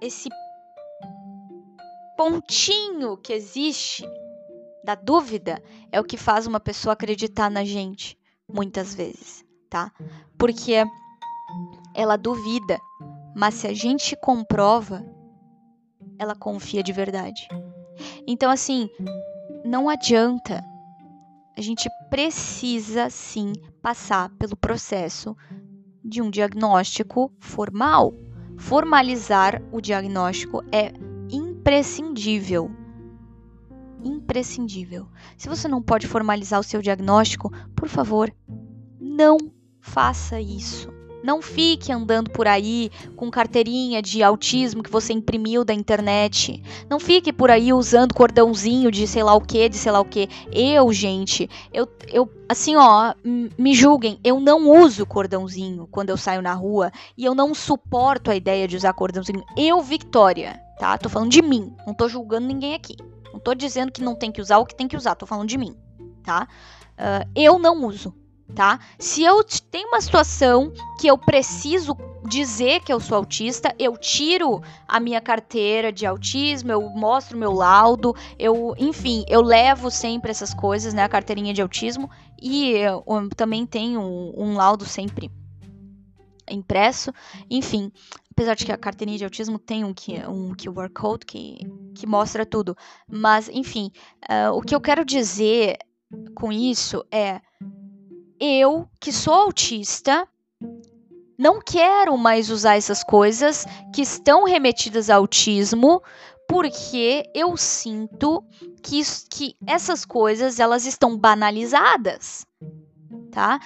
esse 0.00 0.30
pontinho 2.16 3.18
que 3.18 3.34
existe 3.34 4.02
da 4.82 4.94
dúvida 4.94 5.62
é 5.92 6.00
o 6.00 6.04
que 6.04 6.16
faz 6.16 6.46
uma 6.46 6.58
pessoa 6.58 6.94
acreditar 6.94 7.50
na 7.50 7.66
gente, 7.66 8.18
muitas 8.48 8.94
vezes, 8.94 9.44
tá? 9.68 9.92
Porque 10.38 10.86
ela 11.96 12.16
duvida, 12.16 12.78
mas 13.34 13.54
se 13.54 13.66
a 13.66 13.72
gente 13.72 14.14
comprova, 14.16 15.04
ela 16.18 16.34
confia 16.34 16.82
de 16.82 16.92
verdade. 16.92 17.48
Então, 18.26 18.50
assim, 18.50 18.90
não 19.64 19.88
adianta. 19.88 20.62
A 21.56 21.60
gente 21.62 21.88
precisa 22.10 23.08
sim 23.08 23.52
passar 23.80 24.28
pelo 24.38 24.54
processo 24.54 25.34
de 26.04 26.20
um 26.20 26.30
diagnóstico 26.30 27.32
formal. 27.38 28.12
Formalizar 28.58 29.62
o 29.72 29.80
diagnóstico 29.80 30.62
é 30.70 30.92
imprescindível. 31.30 32.70
imprescindível. 34.04 35.08
Se 35.36 35.48
você 35.48 35.66
não 35.66 35.82
pode 35.82 36.06
formalizar 36.06 36.60
o 36.60 36.62
seu 36.62 36.80
diagnóstico, 36.80 37.50
por 37.74 37.88
favor, 37.88 38.32
não 39.00 39.38
faça 39.80 40.40
isso. 40.40 40.95
Não 41.22 41.42
fique 41.42 41.90
andando 41.90 42.30
por 42.30 42.46
aí 42.46 42.90
com 43.16 43.30
carteirinha 43.30 44.00
de 44.00 44.22
autismo 44.22 44.82
que 44.82 44.90
você 44.90 45.12
imprimiu 45.12 45.64
da 45.64 45.74
internet. 45.74 46.62
Não 46.88 47.00
fique 47.00 47.32
por 47.32 47.50
aí 47.50 47.72
usando 47.72 48.14
cordãozinho 48.14 48.90
de 48.90 49.06
sei 49.06 49.22
lá 49.22 49.34
o 49.34 49.40
que, 49.40 49.68
de 49.68 49.76
sei 49.76 49.90
lá 49.92 50.00
o 50.00 50.04
que. 50.04 50.28
Eu, 50.52 50.92
gente, 50.92 51.48
eu, 51.72 51.88
eu 52.12 52.30
assim, 52.48 52.76
ó, 52.76 53.14
me 53.24 53.74
julguem, 53.74 54.20
eu 54.22 54.38
não 54.38 54.70
uso 54.70 55.04
cordãozinho 55.04 55.88
quando 55.90 56.10
eu 56.10 56.16
saio 56.16 56.42
na 56.42 56.54
rua 56.54 56.92
e 57.16 57.24
eu 57.24 57.34
não 57.34 57.54
suporto 57.54 58.30
a 58.30 58.36
ideia 58.36 58.68
de 58.68 58.76
usar 58.76 58.92
cordãozinho. 58.92 59.44
Eu, 59.56 59.82
Victoria, 59.82 60.60
tá? 60.78 60.96
Tô 60.96 61.08
falando 61.08 61.30
de 61.30 61.42
mim, 61.42 61.74
não 61.86 61.94
tô 61.94 62.08
julgando 62.08 62.46
ninguém 62.46 62.74
aqui. 62.74 62.96
Não 63.32 63.40
tô 63.40 63.54
dizendo 63.54 63.92
que 63.92 64.02
não 64.02 64.14
tem 64.14 64.30
que 64.30 64.40
usar 64.40 64.58
ou 64.58 64.66
que 64.66 64.74
tem 64.74 64.88
que 64.88 64.96
usar, 64.96 65.14
tô 65.14 65.26
falando 65.26 65.48
de 65.48 65.58
mim, 65.58 65.76
tá? 66.22 66.48
Uh, 66.96 67.28
eu 67.34 67.58
não 67.58 67.84
uso 67.84 68.14
tá? 68.54 68.80
Se 68.98 69.22
eu 69.22 69.42
tenho 69.70 69.88
uma 69.88 70.00
situação 70.00 70.72
que 71.00 71.06
eu 71.06 71.18
preciso 71.18 71.96
dizer 72.26 72.80
que 72.80 72.92
eu 72.92 72.98
sou 72.98 73.18
autista, 73.18 73.74
eu 73.78 73.96
tiro 73.96 74.60
a 74.86 74.98
minha 74.98 75.20
carteira 75.20 75.92
de 75.92 76.06
autismo, 76.06 76.72
eu 76.72 76.82
mostro 76.90 77.38
meu 77.38 77.52
laudo, 77.52 78.14
eu, 78.38 78.74
enfim, 78.78 79.24
eu 79.28 79.40
levo 79.40 79.90
sempre 79.90 80.30
essas 80.30 80.52
coisas, 80.52 80.92
né, 80.92 81.04
a 81.04 81.08
carteirinha 81.08 81.54
de 81.54 81.62
autismo 81.62 82.10
e 82.40 82.72
eu, 82.72 83.04
eu 83.06 83.28
também 83.30 83.66
tenho 83.66 84.00
um, 84.00 84.32
um 84.36 84.54
laudo 84.54 84.84
sempre 84.84 85.30
impresso, 86.48 87.12
enfim, 87.50 87.90
apesar 88.30 88.54
de 88.54 88.64
que 88.64 88.72
a 88.72 88.76
carteirinha 88.76 89.18
de 89.18 89.24
autismo 89.24 89.58
tem 89.58 89.84
um, 89.84 89.94
um 90.28 90.54
QR 90.54 90.90
Code 90.94 91.26
que, 91.26 91.58
que 91.94 92.06
mostra 92.06 92.46
tudo, 92.46 92.76
mas 93.08 93.48
enfim, 93.48 93.90
uh, 94.30 94.52
o 94.52 94.62
que 94.62 94.74
eu 94.74 94.80
quero 94.80 95.04
dizer 95.04 95.76
com 96.34 96.52
isso 96.52 97.04
é 97.10 97.40
eu, 98.40 98.88
que 99.00 99.12
sou 99.12 99.34
autista, 99.34 100.26
não 101.38 101.60
quero 101.60 102.16
mais 102.16 102.50
usar 102.50 102.76
essas 102.76 103.04
coisas 103.04 103.66
que 103.94 104.02
estão 104.02 104.44
remetidas 104.44 105.10
ao 105.10 105.20
autismo, 105.20 106.02
porque 106.48 107.24
eu 107.34 107.56
sinto 107.56 108.42
que, 108.82 109.02
que 109.30 109.56
essas 109.66 110.04
coisas 110.04 110.60
elas 110.60 110.86
estão 110.86 111.16
banalizadas, 111.16 112.46
tá? 113.30 113.58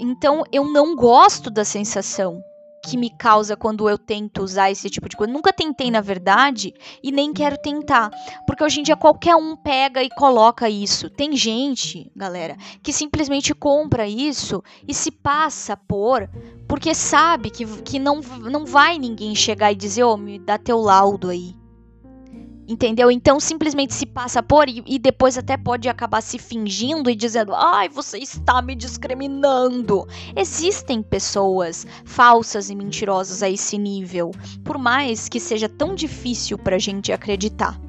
Então 0.00 0.44
eu 0.52 0.64
não 0.64 0.96
gosto 0.96 1.50
da 1.50 1.64
sensação 1.64 2.42
que 2.88 2.96
me 2.96 3.10
causa 3.10 3.56
quando 3.56 3.88
eu 3.88 3.98
tento 3.98 4.42
usar 4.42 4.70
esse 4.70 4.88
tipo 4.88 5.08
de 5.08 5.16
coisa. 5.16 5.32
Nunca 5.32 5.52
tentei, 5.52 5.90
na 5.90 6.00
verdade, 6.00 6.72
e 7.02 7.12
nem 7.12 7.32
quero 7.32 7.58
tentar. 7.58 8.10
Porque 8.46 8.64
hoje 8.64 8.80
em 8.80 8.82
dia 8.82 8.96
qualquer 8.96 9.36
um 9.36 9.54
pega 9.54 10.02
e 10.02 10.08
coloca 10.08 10.68
isso. 10.70 11.10
Tem 11.10 11.36
gente, 11.36 12.10
galera, 12.16 12.56
que 12.82 12.92
simplesmente 12.92 13.54
compra 13.54 14.06
isso 14.06 14.62
e 14.86 14.94
se 14.94 15.10
passa 15.10 15.76
por. 15.76 16.28
Porque 16.66 16.94
sabe 16.94 17.50
que, 17.50 17.66
que 17.82 17.98
não, 17.98 18.20
não 18.20 18.64
vai 18.64 18.98
ninguém 18.98 19.34
chegar 19.34 19.72
e 19.72 19.76
dizer, 19.76 20.04
ô, 20.04 20.14
oh, 20.14 20.16
me 20.16 20.38
dá 20.38 20.56
teu 20.56 20.78
laudo 20.78 21.28
aí. 21.28 21.54
Entendeu? 22.68 23.10
Então 23.10 23.40
simplesmente 23.40 23.94
se 23.94 24.04
passa 24.04 24.42
por 24.42 24.68
e, 24.68 24.82
e, 24.86 24.98
depois 24.98 25.38
até 25.38 25.56
pode 25.56 25.88
acabar 25.88 26.20
se 26.20 26.38
fingindo 26.38 27.08
e 27.08 27.16
dizendo: 27.16 27.54
ai, 27.54 27.88
você 27.88 28.18
está 28.18 28.60
me 28.60 28.76
discriminando. 28.76 30.06
Existem 30.36 31.02
pessoas 31.02 31.86
falsas 32.04 32.68
e 32.68 32.74
mentirosas 32.74 33.42
a 33.42 33.48
esse 33.48 33.78
nível, 33.78 34.32
por 34.62 34.76
mais 34.76 35.30
que 35.30 35.40
seja 35.40 35.66
tão 35.66 35.94
difícil 35.94 36.58
pra 36.58 36.78
gente 36.78 37.10
acreditar. 37.10 37.80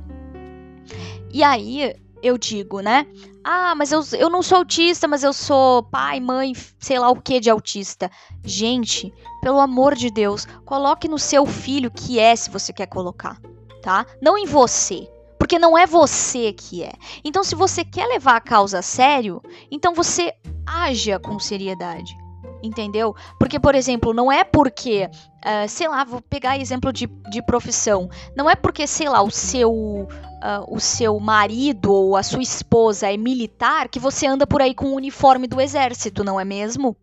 E 1.34 1.44
aí 1.44 1.94
eu 2.24 2.38
digo, 2.38 2.80
né? 2.80 3.06
Ah, 3.44 3.76
mas 3.76 3.92
eu, 3.92 4.02
eu 4.18 4.30
não 4.30 4.42
sou 4.42 4.60
autista, 4.60 5.10
mas 5.10 5.26
eu 5.26 5.34
sou 5.34 5.84
pai, 5.84 6.22
mãe, 6.22 6.54
sei 6.80 7.00
lá 7.00 7.10
o 7.10 7.22
que 7.22 7.42
de 7.42 7.50
autista. 7.50 8.10
Gente, 8.46 9.14
pelo 9.42 9.60
amor 9.60 9.94
de 9.94 10.10
Deus, 10.10 10.46
coloque 10.64 11.10
no 11.10 11.20
seu 11.20 11.46
filho 11.46 11.92
que 11.92 12.18
é 12.18 12.34
se 12.34 12.50
você 12.50 12.72
quer 12.72 12.88
colocar 12.88 13.38
tá? 13.82 14.06
Não 14.22 14.38
em 14.38 14.46
você, 14.46 15.08
porque 15.38 15.58
não 15.58 15.78
é 15.78 15.86
você 15.86 16.54
que 16.54 16.84
é. 16.84 16.94
Então, 17.24 17.44
se 17.44 17.56
você 17.56 17.84
quer 17.84 18.06
levar 18.06 18.36
a 18.36 18.42
causa 18.42 18.80
a 18.80 18.84
sério, 18.84 19.42
então 19.72 19.94
você 19.94 20.34
haja 20.66 21.20
com 21.20 21.40
seriedade. 21.40 22.16
Entendeu? 22.62 23.16
Porque, 23.40 23.60
por 23.60 23.74
exemplo, 23.74 24.14
não 24.14 24.30
é 24.30 24.44
porque, 24.44 25.10
uh, 25.10 25.70
sei 25.70 25.88
lá, 25.88 26.04
vou 26.04 26.22
pegar 26.22 26.58
exemplo 26.58 26.92
de, 26.92 27.08
de 27.30 27.42
profissão. 27.42 28.10
Não 28.36 28.50
é 28.50 28.56
porque, 28.56 28.86
sei 28.86 29.08
lá, 29.08 29.22
o 29.22 29.32
seu, 29.32 29.72
uh, 29.72 30.08
o 30.68 30.80
seu 30.80 31.18
marido 31.20 31.94
ou 31.94 32.18
a 32.18 32.24
sua 32.24 32.42
esposa 32.42 33.12
é 33.12 33.16
militar 33.16 33.88
que 33.88 34.00
você 34.00 34.28
anda 34.28 34.46
por 34.46 34.62
aí 34.62 34.76
com 34.76 34.88
o 34.88 34.96
uniforme 34.96 35.48
do 35.48 35.62
exército, 35.62 36.24
não 36.24 36.38
é 36.38 36.44
mesmo? 36.44 36.98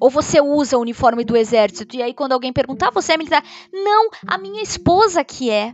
Ou 0.00 0.10
você 0.10 0.40
usa 0.40 0.76
o 0.76 0.80
uniforme 0.80 1.24
do 1.24 1.36
exército 1.36 1.96
e 1.96 2.02
aí 2.02 2.14
quando 2.14 2.32
alguém 2.32 2.52
perguntar, 2.52 2.90
você 2.90 3.12
é 3.12 3.16
militar? 3.16 3.42
Não, 3.72 4.10
a 4.26 4.38
minha 4.38 4.62
esposa 4.62 5.24
que 5.24 5.50
é. 5.50 5.72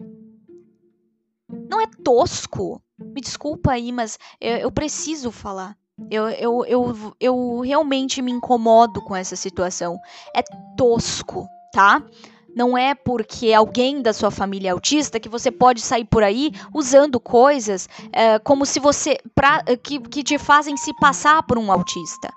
Não 1.69 1.81
é 1.81 1.87
tosco. 2.03 2.83
Me 2.99 3.21
desculpa 3.21 3.73
aí, 3.73 3.93
mas 3.93 4.19
eu, 4.41 4.57
eu 4.57 4.73
preciso 4.73 5.31
falar. 5.31 5.77
Eu, 6.11 6.29
eu, 6.31 6.65
eu, 6.65 7.15
eu 7.21 7.61
realmente 7.61 8.23
me 8.23 8.33
incomodo 8.33 9.01
com 9.03 9.15
essa 9.15 9.37
situação. 9.37 9.99
É 10.35 10.43
tosco, 10.77 11.47
tá? 11.73 12.03
Não 12.55 12.77
é 12.77 12.95
porque 12.95 13.53
alguém 13.53 14.03
da 14.03 14.13
sua 14.13 14.31
família 14.31 14.69
é 14.69 14.73
autista 14.73 15.19
que 15.19 15.29
você 15.29 15.51
pode 15.51 15.81
sair 15.81 16.05
por 16.05 16.23
aí 16.23 16.53
usando 16.75 17.19
coisas 17.19 17.89
é, 18.13 18.39
como 18.39 18.67
se 18.67 18.79
você. 18.79 19.19
Pra, 19.35 19.63
que, 19.83 19.99
que 20.01 20.23
te 20.23 20.39
fazem 20.39 20.77
se 20.77 20.95
passar 20.95 21.43
por 21.45 21.59
um 21.59 21.73
autista 21.73 22.33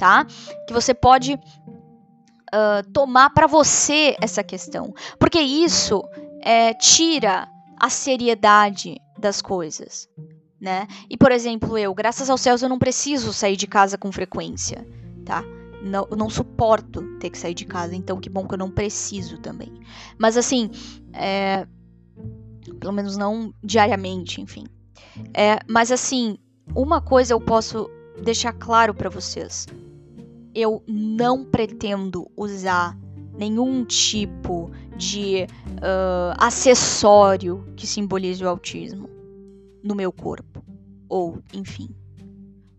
tá? 0.00 0.26
Que 0.66 0.72
você 0.72 0.94
pode 0.94 1.34
uh, 1.34 2.90
tomar 2.90 3.28
para 3.30 3.46
você 3.46 4.16
essa 4.18 4.42
questão, 4.42 4.94
porque 5.18 5.38
isso 5.38 6.02
é, 6.40 6.72
tira 6.72 7.46
a 7.78 7.90
seriedade 7.90 8.96
das 9.18 9.42
coisas, 9.42 10.08
né? 10.58 10.88
E 11.10 11.18
por 11.18 11.30
exemplo, 11.30 11.76
eu, 11.76 11.94
graças 11.94 12.30
aos 12.30 12.40
céus, 12.40 12.62
eu 12.62 12.68
não 12.70 12.78
preciso 12.78 13.30
sair 13.30 13.56
de 13.56 13.66
casa 13.66 13.98
com 13.98 14.10
frequência, 14.10 14.88
tá? 15.26 15.44
Não, 15.82 16.08
eu 16.10 16.16
não 16.16 16.30
suporto 16.30 17.02
ter 17.18 17.28
que 17.28 17.36
sair 17.36 17.54
de 17.54 17.66
casa, 17.66 17.94
então 17.94 18.18
que 18.18 18.30
bom 18.30 18.48
que 18.48 18.54
eu 18.54 18.58
não 18.58 18.70
preciso 18.70 19.36
também. 19.36 19.70
Mas 20.18 20.34
assim, 20.34 20.70
é, 21.12 21.66
pelo 22.80 22.92
menos 22.94 23.18
não 23.18 23.52
diariamente, 23.62 24.40
enfim. 24.40 24.64
É, 25.34 25.58
mas 25.68 25.92
assim, 25.92 26.38
uma 26.74 27.02
coisa 27.02 27.34
eu 27.34 27.40
posso 27.40 27.90
deixar 28.22 28.54
claro 28.54 28.94
para 28.94 29.10
vocês 29.10 29.66
eu 30.60 30.82
não 30.86 31.44
pretendo 31.44 32.30
usar 32.36 32.96
nenhum 33.36 33.84
tipo 33.84 34.70
de 34.96 35.44
uh, 35.76 36.34
acessório 36.36 37.64
que 37.76 37.86
simbolize 37.86 38.44
o 38.44 38.48
autismo 38.48 39.08
no 39.82 39.94
meu 39.94 40.12
corpo. 40.12 40.62
Ou, 41.08 41.38
enfim. 41.54 41.88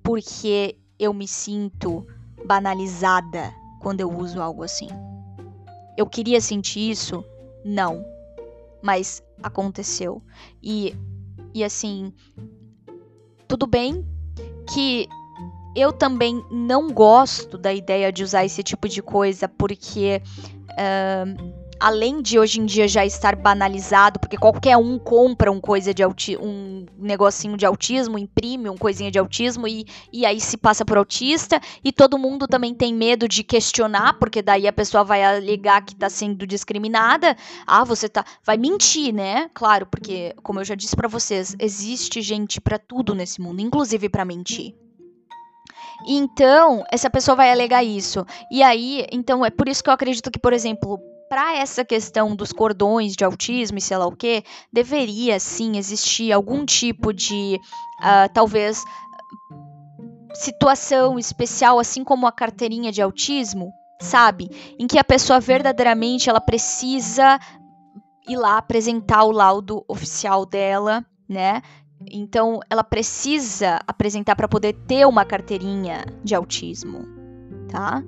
Porque 0.04 0.78
eu 1.00 1.14
me 1.14 1.28
sinto 1.28 2.06
banalizada 2.46 3.54
quando 3.80 4.02
eu 4.02 4.10
uso 4.12 4.42
algo 4.42 4.64
assim. 4.64 4.88
Eu 5.98 6.06
queria 6.06 6.40
sentir 6.40 6.92
isso? 6.92 7.24
Não. 7.66 8.06
Mas 8.82 9.24
aconteceu. 9.42 10.22
E, 10.62 10.96
e 11.54 11.64
assim, 11.64 12.14
tudo 13.48 13.66
bem 13.68 14.06
que 14.72 15.10
eu 15.76 15.92
também 15.92 16.44
não 16.52 16.90
gosto 16.92 17.58
da 17.58 17.74
ideia 17.74 18.12
de 18.12 18.24
usar 18.24 18.46
esse 18.46 18.64
tipo 18.64 18.88
de 18.88 19.02
coisa, 19.02 19.48
porque. 19.48 20.22
Uh, 20.72 21.62
além 21.82 22.22
de 22.22 22.38
hoje 22.38 22.62
em 22.62 22.66
dia 22.66 22.88
já 22.88 23.04
estar 23.04 23.36
banalizado, 23.36 24.20
porque 24.20 24.38
qualquer 24.38 24.78
um 24.78 25.00
compra 25.00 25.52
um 25.52 25.60
coisa 25.60 25.92
de 25.92 26.06
um 26.40 26.86
negocinho 26.96 27.58
de 27.58 27.66
autismo, 27.66 28.20
imprime 28.20 28.70
um 28.70 28.78
coisinha 28.78 29.10
de 29.10 29.18
autismo 29.18 29.68
e, 29.68 29.88
e 30.14 30.24
aí 30.24 30.40
se 30.40 30.58
passa 30.58 30.86
por 30.86 30.98
autista, 30.98 31.60
e 31.84 31.92
todo 31.92 32.20
mundo 32.20 32.48
também 32.48 32.76
tem 32.76 32.94
medo 32.94 33.28
de 33.28 33.44
questionar, 33.44 34.20
porque 34.20 34.44
daí 34.44 34.68
a 34.68 34.74
pessoa 34.74 35.04
vai 35.04 35.24
alegar 35.24 35.84
que 35.84 35.94
está 35.94 36.08
sendo 36.08 36.46
discriminada. 36.46 37.36
Ah, 37.66 37.84
você 37.84 38.08
tá, 38.08 38.24
vai 38.46 38.58
mentir, 38.58 39.12
né? 39.12 39.50
Claro, 39.52 39.88
porque 39.88 40.36
como 40.44 40.60
eu 40.60 40.64
já 40.64 40.76
disse 40.76 40.96
para 40.96 41.08
vocês, 41.08 41.56
existe 41.60 42.22
gente 42.22 42.62
para 42.62 42.78
tudo 42.78 43.16
nesse 43.16 43.42
mundo, 43.42 43.60
inclusive 43.60 44.08
para 44.08 44.24
mentir. 44.24 44.76
Então, 46.08 46.84
essa 46.92 47.10
pessoa 47.10 47.36
vai 47.36 47.52
alegar 47.52 47.84
isso. 47.84 48.26
E 48.52 48.64
aí, 48.64 49.06
então, 49.12 49.46
é 49.46 49.50
por 49.50 49.68
isso 49.68 49.84
que 49.84 49.90
eu 49.90 49.94
acredito 49.94 50.32
que, 50.32 50.40
por 50.40 50.54
exemplo, 50.54 51.00
para 51.30 51.56
essa 51.56 51.86
questão 51.86 52.36
dos 52.36 52.52
cordões 52.52 53.16
de 53.16 53.24
autismo 53.24 53.78
e 53.78 53.82
sei 53.82 53.98
lá 53.98 54.06
o 54.06 54.16
que, 54.16 54.44
deveria 54.72 55.40
sim 55.40 55.78
existir 55.78 56.32
algum 56.32 56.66
tipo 56.66 57.14
de, 57.14 57.58
uh, 58.00 58.34
talvez, 58.34 58.84
situação 60.34 61.18
especial, 61.18 61.80
assim 61.80 62.04
como 62.04 62.28
a 62.28 62.32
carteirinha 62.32 62.92
de 62.92 63.02
autismo, 63.02 63.72
sabe? 64.02 64.50
Em 64.78 64.88
que 64.88 65.00
a 65.00 65.04
pessoa 65.04 65.40
verdadeiramente 65.40 66.30
ela 66.30 66.42
precisa 66.42 67.40
ir 68.28 68.36
lá 68.36 68.58
apresentar 68.58 69.24
o 69.24 69.32
laudo 69.32 69.86
oficial 69.88 70.46
dela, 70.46 71.06
né? 71.30 71.62
Então, 72.10 72.60
ela 72.70 72.84
precisa 72.84 73.80
apresentar 73.88 74.36
para 74.36 74.48
poder 74.48 74.74
ter 74.88 75.06
uma 75.06 75.26
carteirinha 75.26 76.06
de 76.24 76.34
autismo, 76.36 77.06
tá? 77.70 78.04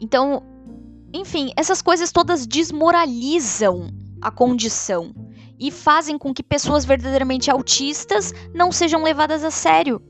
Então, 0.00 0.42
enfim, 1.12 1.52
essas 1.56 1.82
coisas 1.82 2.12
todas 2.12 2.46
desmoralizam 2.46 3.88
a 4.20 4.30
condição 4.30 5.14
e 5.58 5.70
fazem 5.70 6.16
com 6.16 6.32
que 6.32 6.42
pessoas 6.42 6.84
verdadeiramente 6.84 7.50
autistas 7.50 8.32
não 8.54 8.70
sejam 8.70 9.02
levadas 9.02 9.42
a 9.42 9.50
sério. 9.50 10.00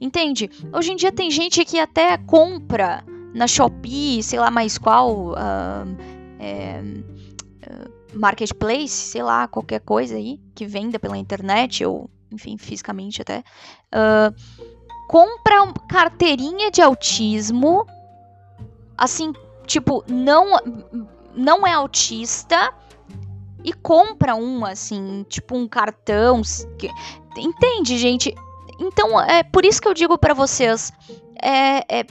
Entende? 0.00 0.50
Hoje 0.72 0.92
em 0.92 0.96
dia 0.96 1.12
tem 1.12 1.30
gente 1.30 1.64
que 1.64 1.78
até 1.78 2.16
compra 2.16 3.04
na 3.34 3.46
Shopee, 3.46 4.22
sei 4.22 4.38
lá 4.38 4.50
mais 4.50 4.76
qual, 4.76 5.32
uh, 5.32 5.96
é, 6.38 6.82
marketplace, 8.14 8.88
sei 8.88 9.22
lá, 9.22 9.46
qualquer 9.46 9.80
coisa 9.80 10.16
aí 10.16 10.40
que 10.54 10.66
venda 10.66 10.98
pela 10.98 11.16
internet 11.16 11.84
ou, 11.84 12.10
enfim, 12.30 12.56
fisicamente 12.58 13.22
até, 13.22 13.44
uh, 13.94 14.34
compra 15.08 15.72
carteirinha 15.88 16.70
de 16.70 16.80
autismo, 16.80 17.86
assim, 18.96 19.32
tipo, 19.66 20.04
não, 20.08 20.58
não 21.34 21.66
é 21.66 21.72
autista 21.72 22.72
e 23.64 23.72
compra 23.72 24.34
um, 24.34 24.64
assim, 24.64 25.24
tipo 25.28 25.56
um 25.56 25.68
cartão. 25.68 26.42
Entende, 27.36 27.98
gente? 27.98 28.34
Então, 28.78 29.20
é 29.20 29.42
por 29.42 29.64
isso 29.64 29.80
que 29.80 29.88
eu 29.88 29.94
digo 29.94 30.16
para 30.16 30.32
vocês, 30.32 30.92
é, 31.42 32.00
é 32.00 32.06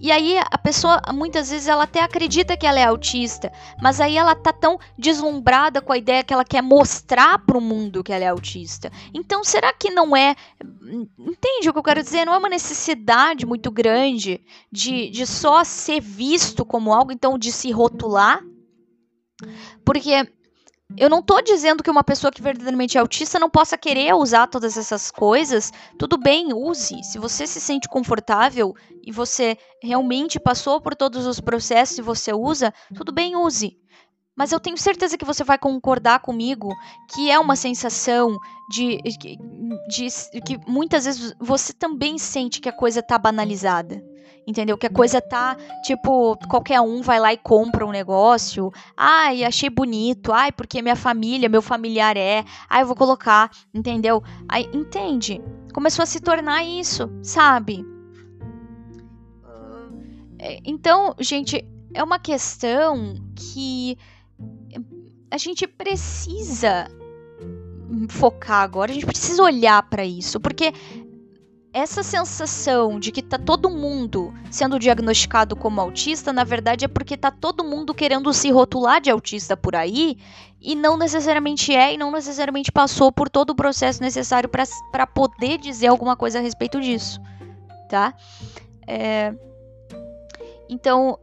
e 0.00 0.10
aí 0.10 0.38
a 0.38 0.58
pessoa 0.58 1.00
muitas 1.12 1.50
vezes 1.50 1.68
ela 1.68 1.84
até 1.84 2.00
acredita 2.00 2.56
que 2.56 2.66
ela 2.66 2.80
é 2.80 2.84
autista, 2.84 3.52
mas 3.80 4.00
aí 4.00 4.16
ela 4.16 4.34
tá 4.34 4.52
tão 4.52 4.78
deslumbrada 4.96 5.80
com 5.80 5.92
a 5.92 5.98
ideia 5.98 6.24
que 6.24 6.32
ela 6.32 6.44
quer 6.44 6.62
mostrar 6.62 7.38
para 7.38 7.58
o 7.58 7.60
mundo 7.60 8.02
que 8.02 8.12
ela 8.12 8.24
é 8.24 8.28
autista. 8.28 8.90
Então 9.12 9.44
será 9.44 9.72
que 9.72 9.90
não 9.90 10.16
é, 10.16 10.34
entende 11.18 11.68
o 11.68 11.72
que 11.72 11.78
eu 11.78 11.82
quero 11.82 12.02
dizer? 12.02 12.24
Não 12.24 12.34
é 12.34 12.38
uma 12.38 12.48
necessidade 12.48 13.44
muito 13.44 13.70
grande 13.70 14.40
de, 14.72 15.10
de 15.10 15.26
só 15.26 15.62
ser 15.64 16.00
visto 16.00 16.64
como 16.64 16.92
algo, 16.92 17.12
então 17.12 17.38
de 17.38 17.52
se 17.52 17.70
rotular? 17.70 18.42
Porque 19.84 20.28
eu 20.96 21.08
não 21.08 21.22
tô 21.22 21.40
dizendo 21.40 21.82
que 21.82 21.90
uma 21.90 22.04
pessoa 22.04 22.30
que 22.30 22.42
verdadeiramente 22.42 22.96
é 22.96 23.00
autista 23.00 23.38
não 23.38 23.48
possa 23.48 23.78
querer 23.78 24.14
usar 24.14 24.46
todas 24.46 24.76
essas 24.76 25.10
coisas. 25.10 25.72
Tudo 25.98 26.18
bem, 26.18 26.52
use. 26.52 27.02
Se 27.04 27.18
você 27.18 27.46
se 27.46 27.60
sente 27.60 27.88
confortável 27.88 28.74
e 29.02 29.12
você 29.12 29.56
realmente 29.82 30.40
passou 30.40 30.80
por 30.80 30.94
todos 30.94 31.26
os 31.26 31.40
processos 31.40 31.98
e 31.98 32.02
você 32.02 32.32
usa, 32.32 32.72
tudo 32.94 33.12
bem, 33.12 33.36
use. 33.36 33.78
Mas 34.36 34.52
eu 34.52 34.60
tenho 34.60 34.78
certeza 34.78 35.18
que 35.18 35.24
você 35.24 35.44
vai 35.44 35.58
concordar 35.58 36.20
comigo 36.20 36.74
que 37.12 37.30
é 37.30 37.38
uma 37.38 37.56
sensação 37.56 38.38
de, 38.70 38.98
de, 39.02 39.36
de 39.88 40.40
que 40.40 40.58
muitas 40.66 41.04
vezes 41.04 41.34
você 41.38 41.72
também 41.72 42.16
sente 42.16 42.60
que 42.60 42.68
a 42.68 42.72
coisa 42.72 43.02
tá 43.02 43.18
banalizada. 43.18 44.02
Entendeu? 44.46 44.76
Que 44.76 44.86
a 44.86 44.90
coisa 44.90 45.20
tá, 45.20 45.56
tipo, 45.84 46.36
qualquer 46.48 46.80
um 46.80 47.02
vai 47.02 47.20
lá 47.20 47.32
e 47.32 47.36
compra 47.36 47.86
um 47.86 47.90
negócio. 47.90 48.72
Ai, 48.96 49.44
achei 49.44 49.70
bonito. 49.70 50.32
Ai, 50.32 50.50
porque 50.50 50.82
minha 50.82 50.96
família, 50.96 51.48
meu 51.48 51.62
familiar 51.62 52.16
é. 52.16 52.44
Ai, 52.68 52.82
eu 52.82 52.86
vou 52.86 52.96
colocar. 52.96 53.50
Entendeu? 53.72 54.22
Aí, 54.48 54.68
entende? 54.72 55.40
Começou 55.72 56.02
a 56.02 56.06
se 56.06 56.20
tornar 56.20 56.64
isso, 56.64 57.10
sabe? 57.22 57.84
É, 60.38 60.58
então, 60.64 61.14
gente, 61.20 61.64
é 61.94 62.02
uma 62.02 62.18
questão 62.18 63.14
que 63.36 63.96
a 65.30 65.38
gente 65.38 65.66
precisa 65.66 66.88
focar 68.08 68.62
agora, 68.62 68.90
a 68.90 68.94
gente 68.94 69.06
precisa 69.06 69.42
olhar 69.42 69.82
para 69.82 70.04
isso, 70.04 70.40
porque 70.40 70.72
essa 71.72 72.02
sensação 72.02 72.98
de 72.98 73.12
que 73.12 73.22
tá 73.22 73.38
todo 73.38 73.70
mundo 73.70 74.34
sendo 74.50 74.78
diagnosticado 74.78 75.54
como 75.54 75.80
autista, 75.80 76.32
na 76.32 76.42
verdade 76.42 76.84
é 76.84 76.88
porque 76.88 77.16
tá 77.16 77.30
todo 77.30 77.64
mundo 77.64 77.94
querendo 77.94 78.32
se 78.32 78.50
rotular 78.50 79.00
de 79.00 79.10
autista 79.10 79.56
por 79.56 79.76
aí 79.76 80.18
e 80.60 80.74
não 80.74 80.96
necessariamente 80.96 81.74
é 81.74 81.94
e 81.94 81.96
não 81.96 82.10
necessariamente 82.10 82.72
passou 82.72 83.12
por 83.12 83.30
todo 83.30 83.50
o 83.50 83.54
processo 83.54 84.02
necessário 84.02 84.48
para 84.48 85.06
poder 85.06 85.58
dizer 85.58 85.86
alguma 85.86 86.16
coisa 86.16 86.38
a 86.38 86.42
respeito 86.42 86.80
disso, 86.80 87.20
tá? 87.88 88.14
É... 88.86 89.32
Então, 90.68 91.18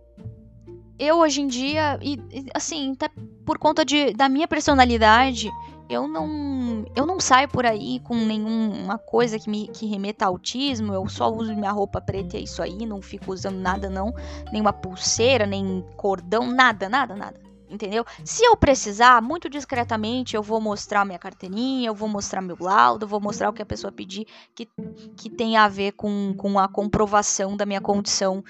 eu 0.98 1.18
hoje 1.18 1.41
em 1.41 1.48
dia, 1.48 2.00
e, 2.02 2.20
assim, 2.54 2.95
tá 2.95 3.10
por 3.45 3.58
conta 3.58 3.86
de, 3.86 4.14
da 4.14 4.28
minha 4.28 4.48
personalidade, 4.48 5.52
eu 5.89 6.07
não 6.07 6.85
eu 6.95 7.05
não 7.05 7.19
saio 7.19 7.47
por 7.47 7.65
aí 7.65 7.99
com 8.01 8.15
nenhuma 8.15 8.97
coisa 8.97 9.39
que 9.39 9.49
me 9.49 9.67
que 9.67 9.85
remeta 9.85 10.25
a 10.25 10.27
autismo, 10.27 10.93
eu 10.93 11.07
só 11.07 11.29
uso 11.31 11.55
minha 11.55 11.71
roupa 11.71 12.01
preta 12.01 12.35
e 12.35 12.41
é 12.41 12.43
isso 12.43 12.61
aí, 12.61 12.85
não 12.85 13.01
fico 13.01 13.31
usando 13.31 13.57
nada 13.57 13.89
não, 13.89 14.13
nenhuma 14.51 14.73
pulseira, 14.73 15.45
nem 15.45 15.85
cordão, 15.95 16.47
nada, 16.47 16.89
nada, 16.89 17.15
nada. 17.15 17.47
Entendeu? 17.69 18.05
Se 18.23 18.45
eu 18.45 18.55
precisar, 18.55 19.21
muito 19.21 19.49
discretamente, 19.49 20.38
eu 20.38 20.41
vou 20.41 20.61
mostrar 20.61 21.03
minha 21.03 21.19
carteirinha, 21.19 21.89
eu 21.89 21.93
vou 21.93 22.07
mostrar 22.07 22.41
meu 22.41 22.55
laudo, 22.57 23.03
eu 23.03 23.09
vou 23.09 23.19
mostrar 23.19 23.49
o 23.49 23.53
que 23.53 23.61
a 23.61 23.65
pessoa 23.65 23.91
pedir 23.91 24.25
que, 24.55 24.69
que 25.17 25.29
tem 25.29 25.57
a 25.57 25.67
ver 25.67 25.91
com, 25.91 26.33
com 26.38 26.57
a 26.57 26.69
comprovação 26.69 27.57
da 27.57 27.65
minha 27.65 27.81
condição 27.81 28.41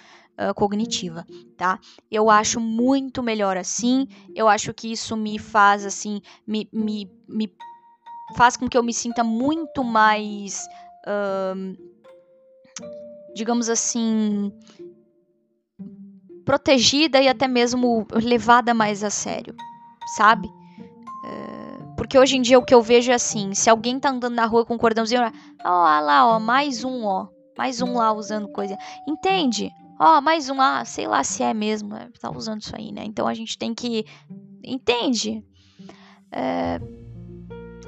cognitiva, 0.56 1.26
tá? 1.58 1.80
Eu 2.12 2.30
acho 2.30 2.60
muito 2.60 3.24
melhor 3.24 3.58
assim. 3.58 4.08
Eu 4.36 4.48
acho 4.48 4.74
que 4.74 4.92
isso 4.92 5.18
me 5.18 5.40
faz 5.40 5.86
assim, 5.86 6.22
me, 6.46 6.70
me, 6.72 7.10
me 7.28 7.52
faz 8.36 8.58
com 8.58 8.68
que 8.68 8.78
eu 8.78 8.84
me 8.84 8.94
sinta 8.94 9.24
muito 9.24 9.84
mais, 9.84 10.68
uh, 11.06 11.78
digamos 13.36 13.70
assim, 13.70 14.52
protegida 16.46 17.22
e 17.22 17.28
até 17.28 17.48
mesmo 17.48 18.08
levada 18.14 18.74
mais 18.74 19.04
a 19.04 19.10
sério, 19.10 19.56
sabe? 20.16 20.50
Porque 21.98 22.18
hoje 22.18 22.38
em 22.38 22.42
dia 22.42 22.58
o 22.58 22.64
que 22.64 22.74
eu 22.74 22.82
vejo 22.82 23.12
é 23.12 23.16
assim: 23.16 23.54
se 23.54 23.70
alguém 23.70 24.00
tá 24.00 24.12
andando 24.12 24.36
na 24.36 24.46
rua 24.46 24.66
com 24.66 24.76
um 24.76 24.78
cordãozinho, 24.78 25.22
ó, 25.66 26.00
lá, 26.00 26.26
ó, 26.26 26.40
mais 26.40 26.86
um, 26.86 27.04
ó, 27.04 27.28
mais 27.58 27.82
um 27.82 27.96
lá 27.96 28.14
usando 28.14 28.48
coisa. 28.48 28.78
Entende? 29.06 29.70
Ó, 30.00 30.22
mais 30.22 30.48
um, 30.48 30.62
ah, 30.62 30.86
sei 30.86 31.06
lá 31.06 31.22
se 31.24 31.44
é 31.44 31.54
mesmo, 31.54 31.96
é, 31.96 32.08
tá 32.22 32.32
usando 32.32 32.62
isso 32.62 32.74
aí, 32.74 32.94
né? 32.94 33.04
Então 33.04 33.28
a 33.28 33.34
gente 33.34 33.58
tem 33.58 33.74
que. 33.74 34.06
Entende? 34.64 35.44
É, 36.32 36.80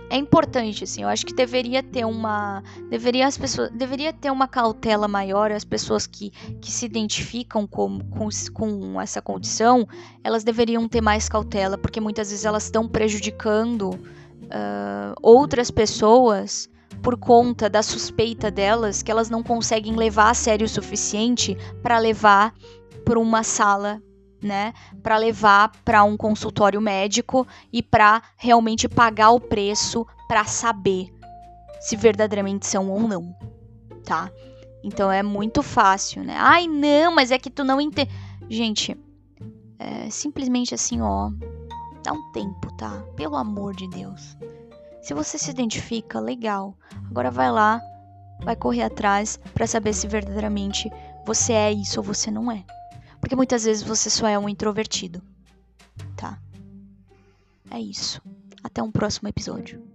é 0.09 0.17
importante, 0.17 0.83
assim, 0.83 1.03
eu 1.03 1.07
acho 1.07 1.25
que 1.25 1.33
deveria 1.33 1.83
ter 1.83 2.05
uma. 2.05 2.63
Deveria 2.89 3.27
as 3.27 3.37
pessoas. 3.37 3.69
Deveria 3.71 4.11
ter 4.11 4.31
uma 4.31 4.47
cautela 4.47 5.07
maior, 5.07 5.51
as 5.51 5.63
pessoas 5.63 6.07
que, 6.07 6.31
que 6.59 6.71
se 6.71 6.85
identificam 6.85 7.67
com, 7.67 7.99
com, 7.99 8.27
com 8.53 8.99
essa 8.99 9.21
condição, 9.21 9.87
elas 10.23 10.43
deveriam 10.43 10.87
ter 10.87 11.01
mais 11.01 11.29
cautela, 11.29 11.77
porque 11.77 12.01
muitas 12.01 12.31
vezes 12.31 12.45
elas 12.45 12.63
estão 12.63 12.87
prejudicando 12.87 13.91
uh, 13.91 15.13
outras 15.21 15.69
pessoas 15.69 16.69
por 17.03 17.17
conta 17.17 17.69
da 17.69 17.81
suspeita 17.81 18.51
delas 18.51 19.01
que 19.03 19.11
elas 19.11 19.29
não 19.29 19.43
conseguem 19.43 19.95
levar 19.95 20.31
a 20.31 20.33
sério 20.33 20.65
o 20.65 20.69
suficiente 20.69 21.55
para 21.81 21.97
levar 21.97 22.53
para 23.05 23.19
uma 23.19 23.43
sala, 23.43 24.01
né, 24.41 24.73
para 25.03 25.17
levar 25.17 25.71
para 25.83 26.03
um 26.03 26.15
consultório 26.15 26.81
médico 26.81 27.47
e 27.71 27.83
para 27.83 28.21
realmente 28.37 28.87
pagar 28.87 29.31
o 29.31 29.39
preço 29.39 30.05
para 30.27 30.45
saber 30.45 31.13
se 31.79 31.95
verdadeiramente 31.95 32.67
são 32.67 32.89
ou 32.89 33.01
não, 33.01 33.35
tá? 34.03 34.31
Então 34.83 35.11
é 35.11 35.21
muito 35.23 35.61
fácil, 35.61 36.23
né? 36.23 36.35
Ai, 36.37 36.67
não, 36.67 37.13
mas 37.13 37.31
é 37.31 37.37
que 37.37 37.49
tu 37.49 37.63
não 37.63 37.79
entende. 37.81 38.11
Gente, 38.49 38.97
é 39.77 40.09
simplesmente 40.09 40.73
assim, 40.73 41.01
ó, 41.01 41.31
dá 42.03 42.13
um 42.13 42.31
tempo, 42.31 42.71
tá? 42.77 43.03
Pelo 43.15 43.35
amor 43.35 43.75
de 43.75 43.87
Deus. 43.89 44.37
Se 45.01 45.13
você 45.13 45.37
se 45.37 45.51
identifica, 45.51 46.19
legal. 46.19 46.75
Agora 47.09 47.31
vai 47.31 47.51
lá, 47.51 47.81
vai 48.43 48.55
correr 48.55 48.83
atrás 48.83 49.39
para 49.53 49.67
saber 49.67 49.93
se 49.93 50.07
verdadeiramente 50.07 50.89
você 51.25 51.53
é 51.53 51.71
isso 51.71 51.99
ou 51.99 52.03
você 52.03 52.29
não 52.29 52.51
é. 52.51 52.63
Porque 53.19 53.35
muitas 53.35 53.63
vezes 53.63 53.83
você 53.83 54.09
só 54.09 54.27
é 54.27 54.37
um 54.37 54.49
introvertido. 54.49 55.21
Tá? 56.15 56.39
É 57.69 57.79
isso. 57.79 58.21
Até 58.63 58.81
um 58.81 58.91
próximo 58.91 59.27
episódio. 59.27 59.88